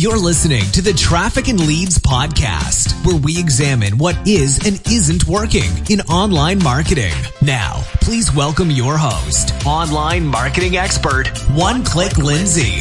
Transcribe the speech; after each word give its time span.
You're 0.00 0.16
listening 0.16 0.62
to 0.72 0.80
the 0.80 0.94
Traffic 0.94 1.48
and 1.48 1.60
Leads 1.66 1.98
podcast, 1.98 3.04
where 3.04 3.16
we 3.16 3.38
examine 3.38 3.98
what 3.98 4.16
is 4.26 4.66
and 4.66 4.80
isn't 4.90 5.26
working 5.26 5.70
in 5.90 6.00
online 6.08 6.58
marketing. 6.62 7.12
Now, 7.42 7.82
please 8.00 8.34
welcome 8.34 8.70
your 8.70 8.96
host, 8.96 9.52
online 9.66 10.24
marketing 10.24 10.78
expert, 10.78 11.28
One 11.50 11.84
Click 11.84 12.16
Lindsay. 12.16 12.80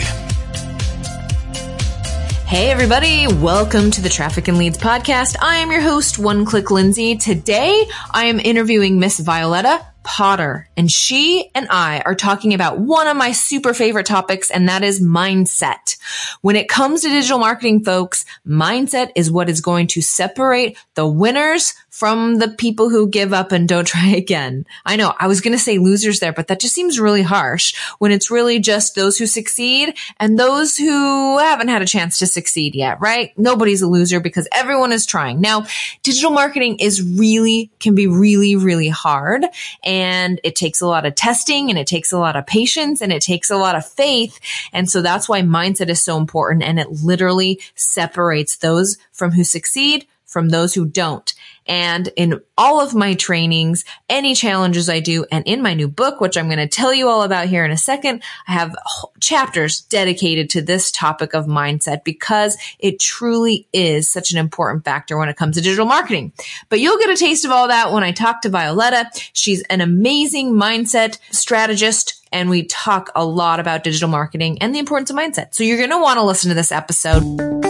Hey 2.47 2.71
everybody, 2.71 3.27
welcome 3.27 3.91
to 3.91 4.01
the 4.01 4.07
Traffic 4.07 4.47
and 4.47 4.57
Leads 4.57 4.77
podcast. 4.77 5.35
I 5.41 5.57
am 5.57 5.71
your 5.71 5.81
host, 5.81 6.19
One 6.19 6.45
Click 6.45 6.71
Lindsay. 6.71 7.17
Today, 7.17 7.85
I 8.11 8.27
am 8.27 8.39
interviewing 8.39 8.97
Miss 8.97 9.19
Violetta 9.19 9.85
Potter, 10.09 10.67
and 10.75 10.89
she 10.89 11.51
and 11.53 11.67
I 11.69 12.01
are 12.03 12.15
talking 12.15 12.55
about 12.55 12.79
one 12.79 13.05
of 13.05 13.15
my 13.15 13.31
super 13.31 13.75
favorite 13.75 14.07
topics, 14.07 14.49
and 14.49 14.67
that 14.67 14.81
is 14.81 14.99
mindset. 14.99 15.97
When 16.41 16.55
it 16.55 16.67
comes 16.67 17.01
to 17.01 17.09
digital 17.09 17.37
marketing, 17.37 17.83
folks, 17.83 18.25
mindset 18.45 19.11
is 19.15 19.31
what 19.31 19.49
is 19.49 19.61
going 19.61 19.85
to 19.89 20.01
separate 20.01 20.79
the 20.95 21.07
winners 21.07 21.75
from 21.91 22.39
the 22.39 22.47
people 22.47 22.89
who 22.89 23.07
give 23.07 23.33
up 23.33 23.51
and 23.51 23.69
don't 23.69 23.85
try 23.87 24.07
again. 24.07 24.65
I 24.83 24.95
know 24.95 25.13
I 25.19 25.27
was 25.27 25.41
going 25.41 25.51
to 25.51 25.63
say 25.63 25.77
losers 25.77 26.19
there, 26.19 26.33
but 26.33 26.47
that 26.47 26.59
just 26.59 26.73
seems 26.73 26.99
really 26.99 27.21
harsh 27.21 27.75
when 27.99 28.11
it's 28.11 28.31
really 28.31 28.57
just 28.57 28.95
those 28.95 29.19
who 29.19 29.27
succeed 29.27 29.95
and 30.19 30.39
those 30.39 30.75
who 30.75 31.37
haven't 31.37 31.67
had 31.67 31.83
a 31.83 31.87
chance 31.87 32.17
to 32.17 32.25
succeed 32.25 32.73
yet, 32.73 32.99
right? 32.99 33.37
Nobody's 33.37 33.83
a 33.83 33.87
loser 33.87 34.19
because 34.19 34.47
everyone 34.51 34.91
is 34.91 35.05
trying. 35.05 35.39
Now, 35.39 35.67
digital 36.01 36.31
marketing 36.31 36.79
is 36.79 36.99
really, 36.99 37.69
can 37.79 37.93
be 37.93 38.07
really, 38.07 38.55
really 38.55 38.89
hard 38.89 39.45
and 39.83 39.98
it 40.43 40.55
takes 40.55 40.81
a 40.81 40.87
lot 40.87 41.05
of 41.05 41.15
testing 41.15 41.69
and 41.69 41.77
it 41.77 41.87
takes 41.87 42.11
a 42.11 42.17
lot 42.17 42.35
of 42.35 42.45
patience 42.45 43.01
and 43.01 43.11
it 43.11 43.21
takes 43.21 43.49
a 43.49 43.57
lot 43.57 43.75
of 43.75 43.85
faith. 43.85 44.39
And 44.73 44.89
so 44.89 45.01
that's 45.01 45.27
why 45.27 45.41
mindset 45.41 45.89
is 45.89 46.01
so 46.01 46.17
important 46.17 46.63
and 46.63 46.79
it 46.79 46.89
literally 47.03 47.59
separates 47.75 48.57
those 48.57 48.97
from 49.11 49.31
who 49.31 49.43
succeed 49.43 50.07
from 50.29 50.49
those 50.49 50.73
who 50.73 50.85
don't. 50.85 51.33
And 51.65 52.09
in 52.15 52.39
all 52.57 52.81
of 52.81 52.95
my 52.95 53.13
trainings, 53.13 53.83
any 54.09 54.33
challenges 54.33 54.89
I 54.89 55.01
do, 55.01 55.25
and 55.31 55.45
in 55.45 55.61
my 55.61 55.73
new 55.73 55.87
book, 55.87 56.21
which 56.21 56.37
I'm 56.37 56.47
going 56.47 56.57
to 56.57 56.67
tell 56.67 56.93
you 56.93 57.09
all 57.09 57.21
about 57.21 57.47
here 57.47 57.65
in 57.65 57.71
a 57.71 57.77
second, 57.77 58.23
I 58.47 58.53
have 58.53 58.75
chapters 59.19 59.81
dedicated 59.81 60.49
to 60.51 60.61
this 60.61 60.91
topic 60.91 61.33
of 61.33 61.45
mindset 61.45 62.03
because 62.03 62.57
it 62.79 62.99
truly 62.99 63.67
is 63.71 64.09
such 64.09 64.31
an 64.31 64.37
important 64.37 64.85
factor 64.85 65.17
when 65.17 65.29
it 65.29 65.37
comes 65.37 65.57
to 65.57 65.61
digital 65.61 65.85
marketing. 65.85 66.33
But 66.69 66.79
you'll 66.79 66.99
get 66.99 67.11
a 67.11 67.15
taste 67.15 67.45
of 67.45 67.51
all 67.51 67.67
that 67.67 67.91
when 67.91 68.03
I 68.03 68.11
talk 68.13 68.41
to 68.41 68.49
Violetta. 68.49 69.09
She's 69.33 69.61
an 69.63 69.81
amazing 69.81 70.53
mindset 70.53 71.19
strategist 71.31 72.15
and 72.31 72.49
we 72.49 72.63
talk 72.63 73.11
a 73.15 73.25
lot 73.25 73.59
about 73.59 73.83
digital 73.83 74.09
marketing 74.09 74.59
and 74.61 74.73
the 74.73 74.79
importance 74.79 75.09
of 75.09 75.15
mindset. 75.15 75.53
So 75.53 75.63
you're 75.63 75.77
going 75.77 75.89
to 75.89 76.01
want 76.01 76.17
to 76.17 76.23
listen 76.23 76.49
to 76.49 76.55
this 76.55 76.71
episode. 76.71 77.68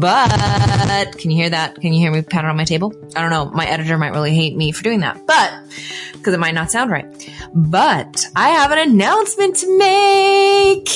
But 0.00 1.18
can 1.18 1.30
you 1.30 1.36
hear 1.36 1.50
that? 1.50 1.74
Can 1.74 1.92
you 1.92 2.00
hear 2.00 2.10
me 2.10 2.22
pounding 2.22 2.50
on 2.50 2.56
my 2.56 2.64
table? 2.64 2.94
I 3.14 3.20
don't 3.20 3.30
know. 3.30 3.50
My 3.50 3.66
editor 3.66 3.98
might 3.98 4.12
really 4.12 4.34
hate 4.34 4.56
me 4.56 4.72
for 4.72 4.82
doing 4.82 5.00
that, 5.00 5.26
but 5.26 5.52
because 6.12 6.32
it 6.32 6.40
might 6.40 6.54
not 6.54 6.70
sound 6.70 6.90
right. 6.90 7.06
But 7.54 8.26
I 8.34 8.48
have 8.48 8.72
an 8.72 8.78
announcement 8.78 9.56
to 9.56 9.78
make. 9.78 10.88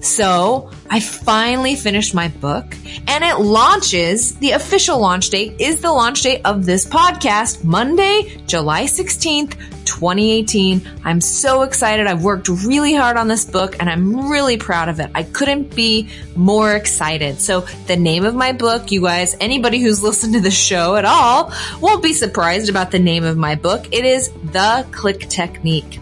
So 0.00 0.70
I 0.90 1.00
finally 1.00 1.74
finished 1.74 2.14
my 2.14 2.28
book 2.28 2.76
and 3.06 3.24
it 3.24 3.40
launches. 3.40 4.34
The 4.36 4.52
official 4.52 4.98
launch 4.98 5.30
date 5.30 5.60
is 5.60 5.80
the 5.80 5.92
launch 5.92 6.22
date 6.22 6.40
of 6.44 6.66
this 6.66 6.86
podcast, 6.86 7.64
Monday, 7.64 8.40
July 8.46 8.84
16th, 8.84 9.77
2018. 9.88 10.82
I'm 11.04 11.20
so 11.20 11.62
excited. 11.62 12.06
I've 12.06 12.22
worked 12.22 12.48
really 12.48 12.94
hard 12.94 13.16
on 13.16 13.26
this 13.26 13.44
book 13.44 13.76
and 13.80 13.88
I'm 13.88 14.30
really 14.30 14.58
proud 14.58 14.88
of 14.88 15.00
it. 15.00 15.10
I 15.14 15.22
couldn't 15.22 15.74
be 15.74 16.10
more 16.36 16.74
excited. 16.74 17.40
So 17.40 17.62
the 17.86 17.96
name 17.96 18.24
of 18.24 18.34
my 18.34 18.52
book, 18.52 18.92
you 18.92 19.02
guys, 19.02 19.34
anybody 19.40 19.80
who's 19.80 20.02
listened 20.02 20.34
to 20.34 20.40
the 20.40 20.50
show 20.50 20.96
at 20.96 21.06
all 21.06 21.52
won't 21.80 22.02
be 22.02 22.12
surprised 22.12 22.68
about 22.68 22.90
the 22.90 22.98
name 22.98 23.24
of 23.24 23.36
my 23.36 23.54
book. 23.54 23.86
It 23.90 24.04
is 24.04 24.30
The 24.52 24.86
Click 24.92 25.28
Technique. 25.28 26.00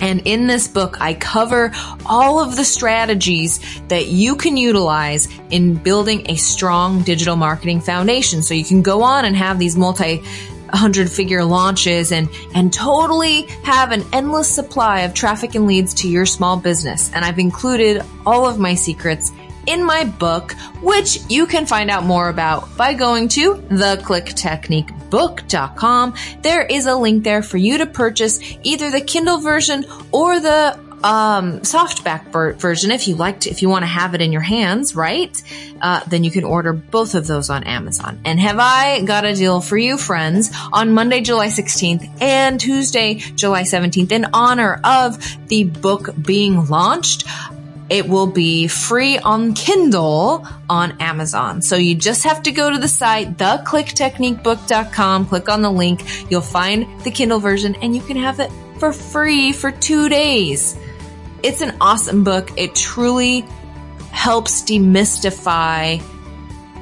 And 0.00 0.26
in 0.26 0.46
this 0.46 0.68
book, 0.68 1.00
I 1.00 1.14
cover 1.14 1.72
all 2.04 2.40
of 2.40 2.56
the 2.56 2.64
strategies 2.64 3.80
that 3.88 4.08
you 4.08 4.36
can 4.36 4.58
utilize 4.58 5.26
in 5.50 5.76
building 5.76 6.30
a 6.30 6.36
strong 6.36 7.02
digital 7.02 7.36
marketing 7.36 7.80
foundation. 7.80 8.42
So 8.42 8.52
you 8.52 8.64
can 8.64 8.82
go 8.82 9.02
on 9.02 9.24
and 9.24 9.34
have 9.34 9.58
these 9.58 9.74
multi 9.74 10.22
hundred 10.68 11.10
figure 11.10 11.44
launches 11.44 12.12
and, 12.12 12.28
and 12.54 12.72
totally 12.72 13.42
have 13.62 13.92
an 13.92 14.04
endless 14.12 14.48
supply 14.48 15.00
of 15.00 15.14
traffic 15.14 15.54
and 15.54 15.66
leads 15.66 15.94
to 15.94 16.08
your 16.08 16.26
small 16.26 16.56
business. 16.56 17.12
And 17.12 17.24
I've 17.24 17.38
included 17.38 18.02
all 18.24 18.46
of 18.46 18.58
my 18.58 18.74
secrets 18.74 19.32
in 19.66 19.84
my 19.84 20.04
book, 20.04 20.52
which 20.80 21.18
you 21.28 21.46
can 21.46 21.66
find 21.66 21.90
out 21.90 22.04
more 22.04 22.28
about 22.28 22.76
by 22.76 22.94
going 22.94 23.26
to 23.28 23.54
theclicktechniquebook.com. 23.54 26.14
There 26.42 26.62
is 26.62 26.86
a 26.86 26.94
link 26.94 27.24
there 27.24 27.42
for 27.42 27.56
you 27.56 27.78
to 27.78 27.86
purchase 27.86 28.38
either 28.62 28.90
the 28.90 29.00
Kindle 29.00 29.38
version 29.38 29.86
or 30.12 30.38
the 30.40 30.85
um, 31.02 31.60
softback 31.60 32.58
version 32.58 32.90
if 32.90 33.08
you 33.08 33.14
like 33.14 33.40
to, 33.40 33.50
if 33.50 33.62
you 33.62 33.68
want 33.68 33.82
to 33.82 33.86
have 33.86 34.14
it 34.14 34.20
in 34.20 34.32
your 34.32 34.40
hands, 34.40 34.94
right? 34.94 35.42
Uh, 35.80 36.00
then 36.06 36.24
you 36.24 36.30
can 36.30 36.44
order 36.44 36.72
both 36.72 37.14
of 37.14 37.26
those 37.26 37.50
on 37.50 37.64
Amazon. 37.64 38.20
And 38.24 38.40
have 38.40 38.58
I 38.58 39.02
got 39.02 39.24
a 39.24 39.34
deal 39.34 39.60
for 39.60 39.76
you, 39.76 39.98
friends, 39.98 40.50
on 40.72 40.92
Monday, 40.92 41.20
July 41.20 41.48
16th 41.48 42.22
and 42.22 42.58
Tuesday, 42.58 43.14
July 43.14 43.62
17th 43.62 44.12
in 44.12 44.26
honor 44.32 44.80
of 44.82 45.18
the 45.48 45.64
book 45.64 46.10
being 46.20 46.66
launched. 46.66 47.24
It 47.88 48.08
will 48.08 48.26
be 48.26 48.66
free 48.66 49.16
on 49.18 49.54
Kindle 49.54 50.44
on 50.68 51.00
Amazon. 51.00 51.62
So 51.62 51.76
you 51.76 51.94
just 51.94 52.24
have 52.24 52.42
to 52.42 52.50
go 52.50 52.68
to 52.70 52.78
the 52.78 52.88
site, 52.88 53.36
theclicktechniquebook.com, 53.36 55.26
click 55.26 55.48
on 55.48 55.62
the 55.62 55.70
link. 55.70 56.02
You'll 56.30 56.40
find 56.40 57.00
the 57.02 57.12
Kindle 57.12 57.38
version 57.38 57.76
and 57.76 57.94
you 57.94 58.02
can 58.02 58.16
have 58.16 58.40
it 58.40 58.50
for 58.80 58.92
free 58.92 59.52
for 59.52 59.70
two 59.70 60.08
days. 60.08 60.76
It's 61.42 61.60
an 61.60 61.76
awesome 61.80 62.24
book. 62.24 62.52
It 62.56 62.74
truly 62.74 63.44
helps 64.10 64.62
demystify 64.62 66.02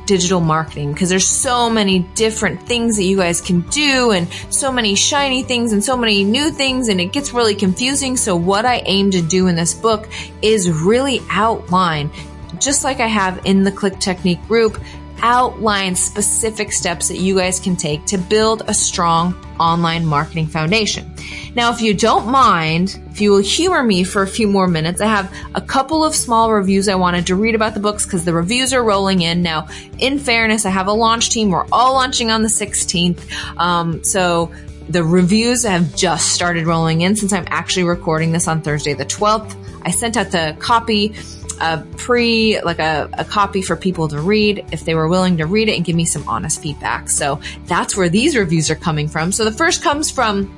digital 0.07 0.41
marketing 0.41 0.93
because 0.93 1.09
there's 1.09 1.27
so 1.27 1.71
many 1.71 2.01
different 2.15 2.63
things 2.63 2.97
that 2.97 3.05
you 3.05 3.17
guys 3.17 3.41
can 3.41 3.61
do 3.63 4.11
and 4.11 4.29
so 4.51 4.71
many 4.71 4.95
shiny 4.95 5.43
things 5.43 5.73
and 5.73 5.83
so 5.83 5.97
many 5.97 6.25
new 6.25 6.51
things 6.51 6.89
and 6.89 7.01
it 7.01 7.13
gets 7.13 7.33
really 7.33 7.55
confusing. 7.55 8.17
So 8.17 8.37
what 8.37 8.65
I 8.65 8.83
aim 8.87 9.11
to 9.13 9.23
do 9.23 9.47
in 9.47 9.57
this 9.57 9.75
book 9.75 10.09
is 10.43 10.71
really 10.71 11.21
outline, 11.31 12.11
just 12.59 12.85
like 12.85 13.01
I 13.01 13.07
have 13.07 13.47
in 13.47 13.65
the 13.65 13.73
Click 13.73 13.99
Technique 13.99 14.47
group, 14.47 14.79
outline 15.25 15.97
specific 15.97 16.71
steps 16.71 17.09
that 17.09 17.17
you 17.17 17.37
guys 17.37 17.59
can 17.59 17.75
take 17.75 18.05
to 18.05 18.19
build 18.19 18.63
a 18.69 18.75
strong 18.75 19.35
online 19.59 20.05
marketing 20.05 20.47
foundation. 20.47 21.11
Now, 21.55 21.73
if 21.73 21.81
you 21.81 21.95
don't 21.95 22.29
mind, 22.29 23.01
if 23.11 23.23
you 23.23 23.31
will 23.31 23.43
humor 23.43 23.83
me 23.83 24.05
for 24.05 24.23
a 24.23 24.27
few 24.27 24.47
more 24.47 24.67
minutes, 24.67 25.01
I 25.01 25.07
have 25.07 25.35
a 25.55 25.63
couple 25.63 26.05
of 26.05 26.15
small 26.15 26.53
reviews 26.53 26.89
I 26.89 26.97
wanted 26.97 27.29
to 27.29 27.37
read 27.37 27.55
about 27.55 27.73
the 27.73 27.81
books 27.81 28.05
because 28.05 28.27
the 28.27 28.35
reviews 28.35 28.75
are 28.75 28.85
rolling 28.85 29.23
in. 29.23 29.41
Now, 29.41 29.69
in 29.99 30.19
fairness, 30.19 30.67
I 30.67 30.71
have 30.71 30.89
a 30.89 30.93
launch 30.93 31.31
team. 31.31 31.51
We're 31.51 31.67
all 31.73 31.95
launching 31.95 32.31
on 32.31 32.43
the 32.43 32.49
16th. 32.49 33.21
Um, 33.59 34.05
so 34.05 34.53
the 34.91 35.03
reviews 35.03 35.65
have 35.65 35.97
just 35.97 36.33
started 36.33 36.67
rolling 36.67 37.01
in 37.01 37.17
since 37.17 37.33
I'm 37.33 37.47
actually 37.49 37.85
recording 37.85 38.33
this 38.33 38.47
on 38.47 38.61
Thursday 38.61 38.93
the 38.93 39.07
12th. 39.07 39.57
I 39.87 39.91
sent 39.91 40.19
out 40.19 40.31
the 40.33 40.55
copy 40.59 41.15
a 41.61 41.85
pre 41.97 42.61
like 42.63 42.79
a, 42.79 43.09
a 43.15 43.25
copy 43.25 43.63
for 43.63 43.77
people 43.77 44.09
to 44.09 44.21
read 44.21 44.65
if 44.73 44.85
they 44.85 44.95
were 44.95 45.09
willing 45.09 45.39
to 45.39 45.47
read 45.47 45.69
it 45.69 45.77
and 45.77 45.85
give 45.85 45.97
me 45.97 46.05
some 46.05 46.27
honest 46.29 46.63
feedback 46.63 47.09
so 47.09 47.41
that's 47.67 47.97
where 47.97 48.09
these 48.09 48.37
reviews 48.37 48.71
are 48.71 48.77
coming 48.77 49.09
from 49.09 49.33
so 49.33 49.45
the 49.45 49.53
first 49.53 49.83
comes 49.83 50.11
from 50.11 50.53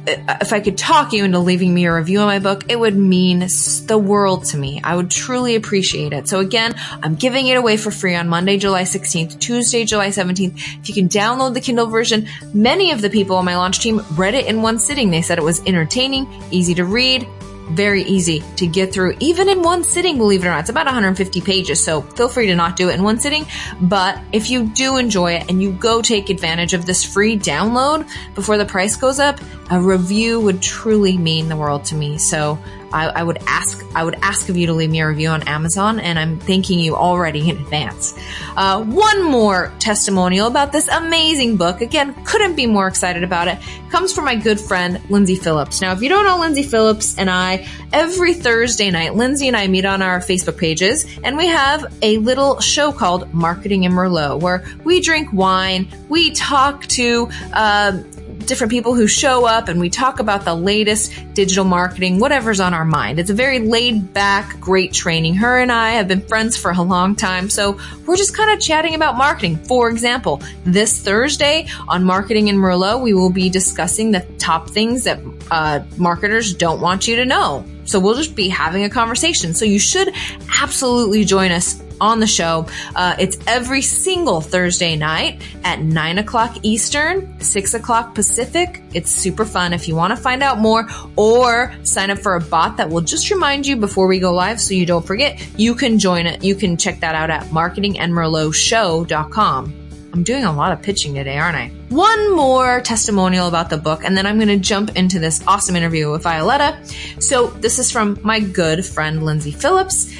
if 0.08 0.54
I 0.54 0.60
could 0.60 0.78
talk 0.78 1.14
you 1.14 1.24
into 1.24 1.40
leaving 1.40 1.74
me 1.74 1.86
a 1.86 1.94
review 1.94 2.20
on 2.20 2.28
my 2.28 2.40
book, 2.40 2.66
it 2.70 2.80
would 2.80 2.96
mean 2.96 3.40
the 3.40 3.98
world 3.98 4.46
to 4.46 4.58
me. 4.58 4.82
I 4.84 4.96
would 4.96 5.10
truly 5.10 5.56
appreciate 5.56 6.14
it. 6.14 6.28
So 6.28 6.40
again, 6.40 6.76
I'm 7.04 7.16
giving 7.16 7.48
it 7.48 7.58
away 7.58 7.78
for 7.78 7.92
free 7.92 8.16
on 8.16 8.28
Monday, 8.28 8.58
July 8.58 8.84
16th, 8.84 9.40
Tuesday, 9.40 9.86
July 9.86 10.10
17th. 10.10 10.54
If 10.80 10.90
you 10.90 10.96
can 10.96 11.10
download 11.10 11.54
the 11.54 11.62
Kindle 11.62 11.88
version, 11.88 12.28
many 12.54 12.92
of 12.92 13.02
the 13.02 13.10
people 13.10 13.36
on 13.36 13.46
my 13.46 13.56
launch 13.56 13.80
team 13.80 14.02
read 14.16 14.34
it 14.34 14.48
in 14.48 14.62
one 14.62 14.80
sitting. 14.80 15.12
They 15.12 15.22
said 15.22 15.38
it 15.38 15.44
was 15.44 15.66
entertaining, 15.66 16.28
easy 16.52 16.74
to 16.76 16.86
read, 16.86 17.28
very 17.70 18.04
easy 18.04 18.44
to 18.58 18.68
get 18.68 18.94
through, 18.94 19.16
even 19.20 19.50
in 19.50 19.62
one 19.62 19.84
sitting, 19.84 20.18
believe 20.18 20.44
it 20.44 20.48
or 20.48 20.52
not. 20.52 20.62
It's 20.62 20.70
about 20.70 20.86
150 20.86 21.42
pages, 21.42 21.84
so 21.84 22.02
feel 22.02 22.30
free 22.30 22.48
to 22.48 22.56
not 22.56 22.76
do 22.76 22.90
it 22.90 22.96
in 22.96 23.04
one 23.04 23.20
sitting. 23.20 23.46
But 23.82 24.20
if 24.32 24.50
you 24.50 24.68
do 24.68 24.98
enjoy 24.98 25.34
it 25.34 25.50
and 25.50 25.62
you 25.62 25.72
go 25.72 26.02
take 26.02 26.30
advantage 26.30 26.74
of 26.74 26.86
this 26.86 27.04
free 27.04 27.38
download 27.38 28.08
before 28.36 28.58
the 28.58 28.66
price 28.66 28.96
goes 28.96 29.20
up, 29.20 29.40
a 29.70 29.80
review 29.80 30.40
would 30.40 30.62
truly 30.62 31.18
mean 31.18 31.50
the 31.50 31.58
world 31.58 31.86
to 31.86 31.96
me. 31.96 32.18
So 32.18 32.58
I, 32.92 33.08
I, 33.08 33.24
would 33.24 33.40
ask 33.48 33.86
I 33.96 34.04
would 34.04 34.16
ask 34.22 34.50
of 34.50 34.58
you 34.58 34.68
to 34.68 34.74
leave 34.74 34.90
me 34.90 35.02
a 35.02 35.08
review 35.08 35.30
on 35.30 35.44
Amazon, 35.48 36.00
and 36.00 36.18
I'm 36.18 36.40
thanking 36.40 36.80
you 36.80 36.96
already 36.96 37.50
in 37.50 37.58
advance. 37.58 38.18
Uh, 38.56 38.84
one 38.84 39.24
more 39.24 39.74
testimonial 39.80 40.48
about 40.48 40.72
this 40.72 40.88
amazing 40.88 41.58
book. 41.58 41.82
Again, 41.82 42.14
couldn't 42.26 42.56
be 42.56 42.66
more 42.66 42.88
excited 42.88 43.24
about 43.24 43.48
it. 43.48 43.60
Comes 43.90 44.14
from 44.14 44.26
my 44.26 44.36
good 44.36 44.60
friend 44.60 45.02
Lindsay 45.10 45.36
Phillips. 45.36 45.82
Now, 45.82 45.94
if 45.94 46.02
you 46.02 46.10
don't 46.10 46.26
know 46.26 46.40
Lindsay 46.40 46.64
Phillips 46.64 47.18
and 47.18 47.30
I, 47.30 47.68
every 47.92 48.34
Thursday 48.34 48.90
night, 48.92 49.16
Lindsay 49.16 49.48
and 49.48 49.58
I 49.58 49.68
meet 49.68 49.86
on 49.86 50.02
our 50.02 50.20
Facebook 50.20 50.58
pages, 50.58 51.06
and 51.24 51.38
we 51.38 51.48
have 51.48 51.86
a 52.02 52.18
little 52.18 52.60
show 52.60 52.92
called 52.92 53.34
Marketing 53.34 53.84
in 53.84 53.92
Merlot, 53.92 54.40
where 54.40 54.66
we 54.84 55.02
drink 55.02 55.32
wine, 55.34 55.88
we 56.10 56.32
talk 56.32 56.86
to. 56.88 57.30
Uh, 57.54 58.04
different 58.48 58.72
people 58.72 58.96
who 58.96 59.08
show 59.08 59.46
up 59.46 59.68
and 59.68 59.80
we 59.80 59.90
talk 59.90 60.20
about 60.20 60.46
the 60.46 60.56
latest 60.56 61.14
digital 61.34 61.66
marketing, 61.66 62.20
whatever's 62.20 62.60
on 62.60 62.74
our 62.74 62.86
mind. 62.86 63.20
It's 63.20 63.30
a 63.30 63.34
very 63.34 63.60
laid 63.60 64.14
back, 64.14 64.60
great 64.60 64.94
training. 64.94 65.36
Her 65.36 65.60
and 65.60 65.72
I 65.72 65.92
have 65.92 66.08
been 66.08 66.22
friends 66.22 66.58
for 66.58 66.72
a 66.72 66.82
long 66.82 67.16
time. 67.16 67.50
So 67.50 67.78
we're 68.06 68.18
just 68.18 68.36
kind 68.36 68.52
of 68.52 68.60
chatting 68.60 68.96
about 68.96 69.18
marketing. 69.18 69.58
For 69.58 69.90
example, 69.90 70.42
this 70.66 71.02
Thursday 71.02 71.68
on 71.88 72.04
Marketing 72.04 72.48
in 72.48 72.56
Merlot, 72.56 73.02
we 73.02 73.14
will 73.14 73.30
be 73.30 73.50
discussing 73.50 74.12
the 74.12 74.22
top 74.38 74.70
things 74.70 75.04
that 75.04 75.20
uh, 75.52 75.84
marketers 75.98 76.54
don't 76.54 76.82
want 76.82 77.08
you 77.08 77.18
to 77.18 77.26
know. 77.26 77.66
So 77.86 78.00
we'll 78.00 78.16
just 78.16 78.36
be 78.36 78.50
having 78.50 78.84
a 78.84 78.90
conversation. 78.90 79.54
So 79.54 79.66
you 79.66 79.80
should 79.80 80.14
absolutely 80.62 81.24
join 81.24 81.52
us 81.52 81.82
on 82.00 82.20
the 82.20 82.28
show. 82.28 82.68
Uh, 82.96 83.16
it's 83.20 83.38
every 83.48 83.82
single 83.82 84.40
Thursday 84.42 84.96
night 84.96 85.42
at 85.64 85.82
9 85.82 86.20
o'clock 86.20 86.58
Eastern, 86.64 87.40
6 87.40 87.74
o'clock 87.74 88.14
Pacific. 88.16 88.84
It's 88.94 89.12
super 89.12 89.46
fun. 89.46 89.72
If 89.74 89.88
you 89.88 89.96
want 89.96 90.12
to 90.12 90.18
find 90.18 90.44
out 90.44 90.60
more 90.60 90.88
or 91.16 91.74
sign 91.84 92.12
up 92.12 92.20
for 92.20 92.36
a 92.36 92.42
bot 92.42 92.78
that 92.78 92.90
will 92.90 93.02
just 93.02 93.32
remind 93.32 93.68
you 93.68 93.78
before 93.78 94.08
we 94.08 94.20
go 94.20 94.34
live 94.34 94.60
so 94.60 94.74
you 94.74 94.86
don't 94.86 95.06
forget, 95.06 95.42
you 95.58 95.76
can 95.76 96.00
join 96.00 96.26
it. 96.26 96.44
You 96.44 96.56
can 96.56 96.76
check 96.78 97.00
that 97.02 97.16
out 97.16 97.30
at 97.30 97.44
marketingandmerlotshow.com. 97.46 99.74
I'm 100.14 100.24
doing 100.24 100.46
a 100.46 100.52
lot 100.52 100.72
of 100.72 100.82
pitching 100.82 101.14
today, 101.14 101.38
aren't 101.38 101.58
I? 101.58 101.68
One 101.90 102.36
more 102.36 102.82
testimonial 102.82 103.48
about 103.48 103.70
the 103.70 103.78
book, 103.78 104.04
and 104.04 104.18
then 104.18 104.26
I'm 104.26 104.38
going 104.38 104.48
to 104.48 104.58
jump 104.58 104.96
into 104.96 105.20
this 105.20 105.46
awesome 105.46 105.76
interview 105.76 106.12
with 106.12 106.24
Violetta. 106.24 106.80
So, 107.20 107.48
this 107.48 107.78
is 107.78 107.92
from 107.92 108.18
my 108.24 108.40
good 108.40 108.84
friend 108.84 109.24
Lindsay 109.24 109.52
Phillips. 109.52 110.12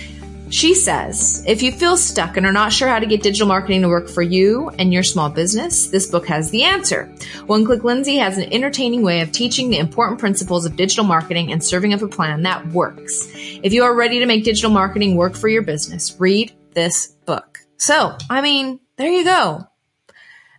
She 0.50 0.74
says, 0.74 1.44
if 1.46 1.62
you 1.62 1.72
feel 1.72 1.98
stuck 1.98 2.38
and 2.38 2.46
are 2.46 2.52
not 2.52 2.72
sure 2.72 2.88
how 2.88 3.00
to 3.00 3.06
get 3.06 3.22
digital 3.22 3.48
marketing 3.48 3.82
to 3.82 3.90
work 3.90 4.08
for 4.08 4.22
you 4.22 4.70
and 4.80 4.94
your 4.94 5.04
small 5.04 5.30
business, 5.30 5.88
this 5.88 6.10
book 6.10 6.28
has 6.28 6.50
the 6.50 6.64
answer. 6.64 7.06
One 7.46 7.66
Click 7.66 7.84
Lindsay 7.84 8.18
has 8.18 8.38
an 8.38 8.52
entertaining 8.54 9.02
way 9.02 9.22
of 9.22 9.32
teaching 9.32 9.70
the 9.70 9.78
important 9.78 10.20
principles 10.20 10.66
of 10.66 10.76
digital 10.76 11.04
marketing 11.04 11.52
and 11.52 11.64
serving 11.64 11.94
up 11.94 12.02
a 12.02 12.08
plan 12.08 12.44
that 12.44 12.66
works. 12.68 13.30
If 13.36 13.74
you 13.74 13.84
are 13.84 13.94
ready 13.94 14.20
to 14.20 14.26
make 14.26 14.44
digital 14.44 14.72
marketing 14.72 15.16
work 15.16 15.36
for 15.36 15.50
your 15.50 15.64
business, 15.64 16.16
read 16.20 16.54
this 16.74 17.08
book. 17.26 17.60
So, 17.78 18.18
I 18.30 18.42
mean, 18.42 18.80
there 18.96 19.12
you 19.12 19.24
go 19.24 19.68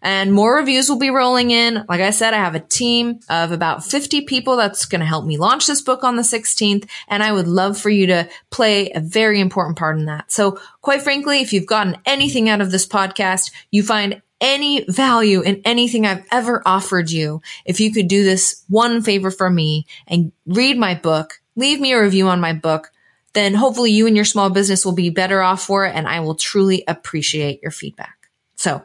and 0.03 0.33
more 0.33 0.57
reviews 0.57 0.89
will 0.89 0.99
be 0.99 1.11
rolling 1.11 1.51
in. 1.51 1.85
Like 1.89 2.01
I 2.01 2.11
said, 2.11 2.35
I 2.35 2.39
have 2.39 2.55
a 2.55 2.61
team 2.61 3.21
of 3.29 3.53
about 3.53 3.85
50 3.85 4.23
people 4.23 4.57
that's 4.57 4.85
going 4.85 5.01
to 5.01 5.07
help 5.07 5.25
me 5.25 5.37
launch 5.37 5.67
this 5.67 5.81
book 5.81 6.05
on 6.05 6.17
the 6.17 6.23
16th. 6.23 6.89
And 7.09 7.23
I 7.23 7.33
would 7.33 7.49
love 7.49 7.79
for 7.79 7.91
you 7.91 8.07
to 8.09 8.29
play 8.51 8.91
a 8.91 9.01
very 9.01 9.41
important 9.41 9.79
part 9.79 9.99
in 9.99 10.07
that. 10.07 10.31
So 10.31 10.61
quite 10.81 11.03
frankly, 11.03 11.41
if 11.41 11.53
you've 11.53 11.67
gotten 11.67 11.97
anything 12.07 12.49
out 12.49 12.61
of 12.61 12.71
this 12.71 12.87
podcast, 12.87 13.53
you 13.71 13.83
find 13.83 14.23
any 14.41 14.85
value 14.85 15.41
in 15.41 15.61
anything 15.65 16.07
I've 16.07 16.25
ever 16.31 16.63
offered 16.65 17.11
you, 17.11 17.43
if 17.65 17.81
you 17.81 17.93
could 17.93 18.09
do 18.09 18.25
this 18.25 18.65
one 18.69 19.03
favor 19.03 19.31
for 19.31 19.51
me 19.51 19.87
and 20.07 20.33
read 20.47 20.79
my 20.79 20.95
book, 20.95 21.41
leave 21.57 21.81
me 21.81 21.93
a 21.93 22.01
review 22.01 22.29
on 22.29 22.41
my 22.41 22.53
book, 22.53 22.93
then 23.33 23.55
hopefully 23.55 23.91
you 23.91 24.07
and 24.07 24.17
your 24.17 24.25
small 24.25 24.51
business 24.51 24.85
will 24.85 24.95
be 24.95 25.11
better 25.11 25.43
off 25.43 25.63
for 25.63 25.87
it. 25.87 25.95
And 25.95 26.07
I 26.07 26.21
will 26.21 26.35
truly 26.35 26.85
appreciate 26.87 27.61
your 27.63 27.73
feedback. 27.73 28.31
So 28.57 28.83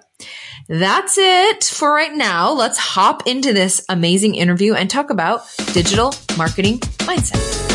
that's 0.68 1.18
it 1.18 1.64
for 1.64 1.94
right 1.94 2.14
now. 2.14 2.54
Let's 2.54 2.78
hop 2.78 3.28
into 3.28 3.54
this 3.54 3.86
amazing 3.90 4.36
interview 4.36 4.74
and 4.74 4.90
talk 4.90 5.10
about 5.10 5.46
digital 5.74 6.14
marketing 6.38 6.80
mindset. 6.80 7.73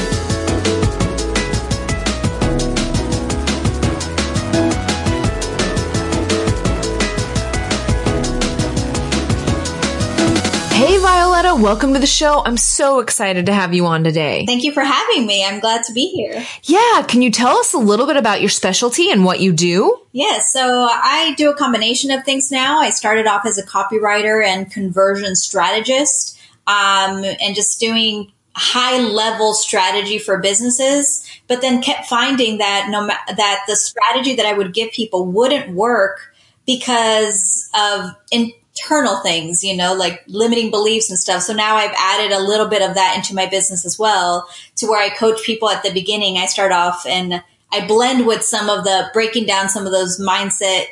Hey, 10.99 11.05
Violetta, 11.05 11.55
welcome 11.55 11.95
to 11.95 12.01
the 12.01 12.09
show. 12.09 12.43
I'm 12.45 12.57
so 12.57 12.99
excited 12.99 13.47
to 13.47 13.55
have 13.55 13.73
you 13.73 13.87
on 13.87 14.03
today. 14.03 14.45
Thank 14.47 14.65
you 14.65 14.73
for 14.73 14.83
having 14.83 15.27
me. 15.29 15.45
I'm 15.45 15.61
glad 15.61 15.85
to 15.85 15.93
be 15.93 16.09
here. 16.09 16.45
Yeah. 16.65 17.05
Can 17.07 17.23
you 17.23 17.31
tell 17.31 17.57
us 17.57 17.73
a 17.73 17.79
little 17.79 18.05
bit 18.05 18.17
about 18.17 18.41
your 18.41 18.49
specialty 18.51 19.13
and 19.13 19.25
what 19.25 19.39
you 19.39 19.53
do? 19.53 19.97
Yes. 20.11 20.51
Yeah, 20.57 20.63
so 20.63 20.89
I 20.91 21.35
do 21.37 21.51
a 21.51 21.55
combination 21.55 22.11
of 22.11 22.25
things 22.25 22.51
now. 22.51 22.81
I 22.81 22.91
started 22.91 23.29
off 23.29 23.47
as 23.47 23.59
a 23.59 23.63
copywriter 23.65 24.45
and 24.45 24.69
conversion 24.73 25.37
strategist, 25.37 26.37
um, 26.67 27.23
and 27.23 27.55
just 27.55 27.79
doing 27.79 28.33
high 28.57 28.99
level 28.99 29.55
strategy 29.55 30.19
for 30.19 30.39
businesses, 30.39 31.25
but 31.47 31.61
then 31.61 31.81
kept 31.81 32.07
finding 32.07 32.59
that 32.59 32.89
no 32.91 33.07
ma- 33.07 33.35
that 33.37 33.63
the 33.69 33.77
strategy 33.77 34.35
that 34.35 34.47
I 34.47 34.53
would 34.53 34.75
give 34.75 34.91
people 34.91 35.27
wouldn't 35.27 35.77
work 35.77 36.35
because 36.67 37.71
of 37.73 38.17
in- 38.33 38.53
internal 38.81 39.17
things, 39.21 39.65
you 39.65 39.77
know, 39.77 39.95
like 39.95 40.23
limiting 40.27 40.71
beliefs 40.71 41.11
and 41.11 41.19
stuff. 41.19 41.43
So 41.43 41.53
now 41.53 41.77
I've 41.77 41.95
added 41.97 42.33
a 42.33 42.41
little 42.41 42.69
bit 42.69 42.83
of 42.83 42.95
that 42.95 43.17
into 43.17 43.35
my 43.35 43.47
business 43.47 43.85
as 43.85 43.99
well 43.99 44.49
to 44.77 44.87
where 44.87 45.03
I 45.03 45.15
coach 45.15 45.43
people 45.45 45.69
at 45.69 45.83
the 45.83 45.93
beginning. 45.93 46.37
I 46.37 46.47
start 46.47 46.73
off 46.73 47.07
and 47.07 47.43
I 47.71 47.87
blend 47.87 48.27
with 48.27 48.43
some 48.43 48.69
of 48.69 48.85
the 48.85 49.11
breaking 49.13 49.47
down 49.47 49.69
some 49.69 49.87
of 49.87 49.93
those 49.93 50.21
mindset 50.21 50.87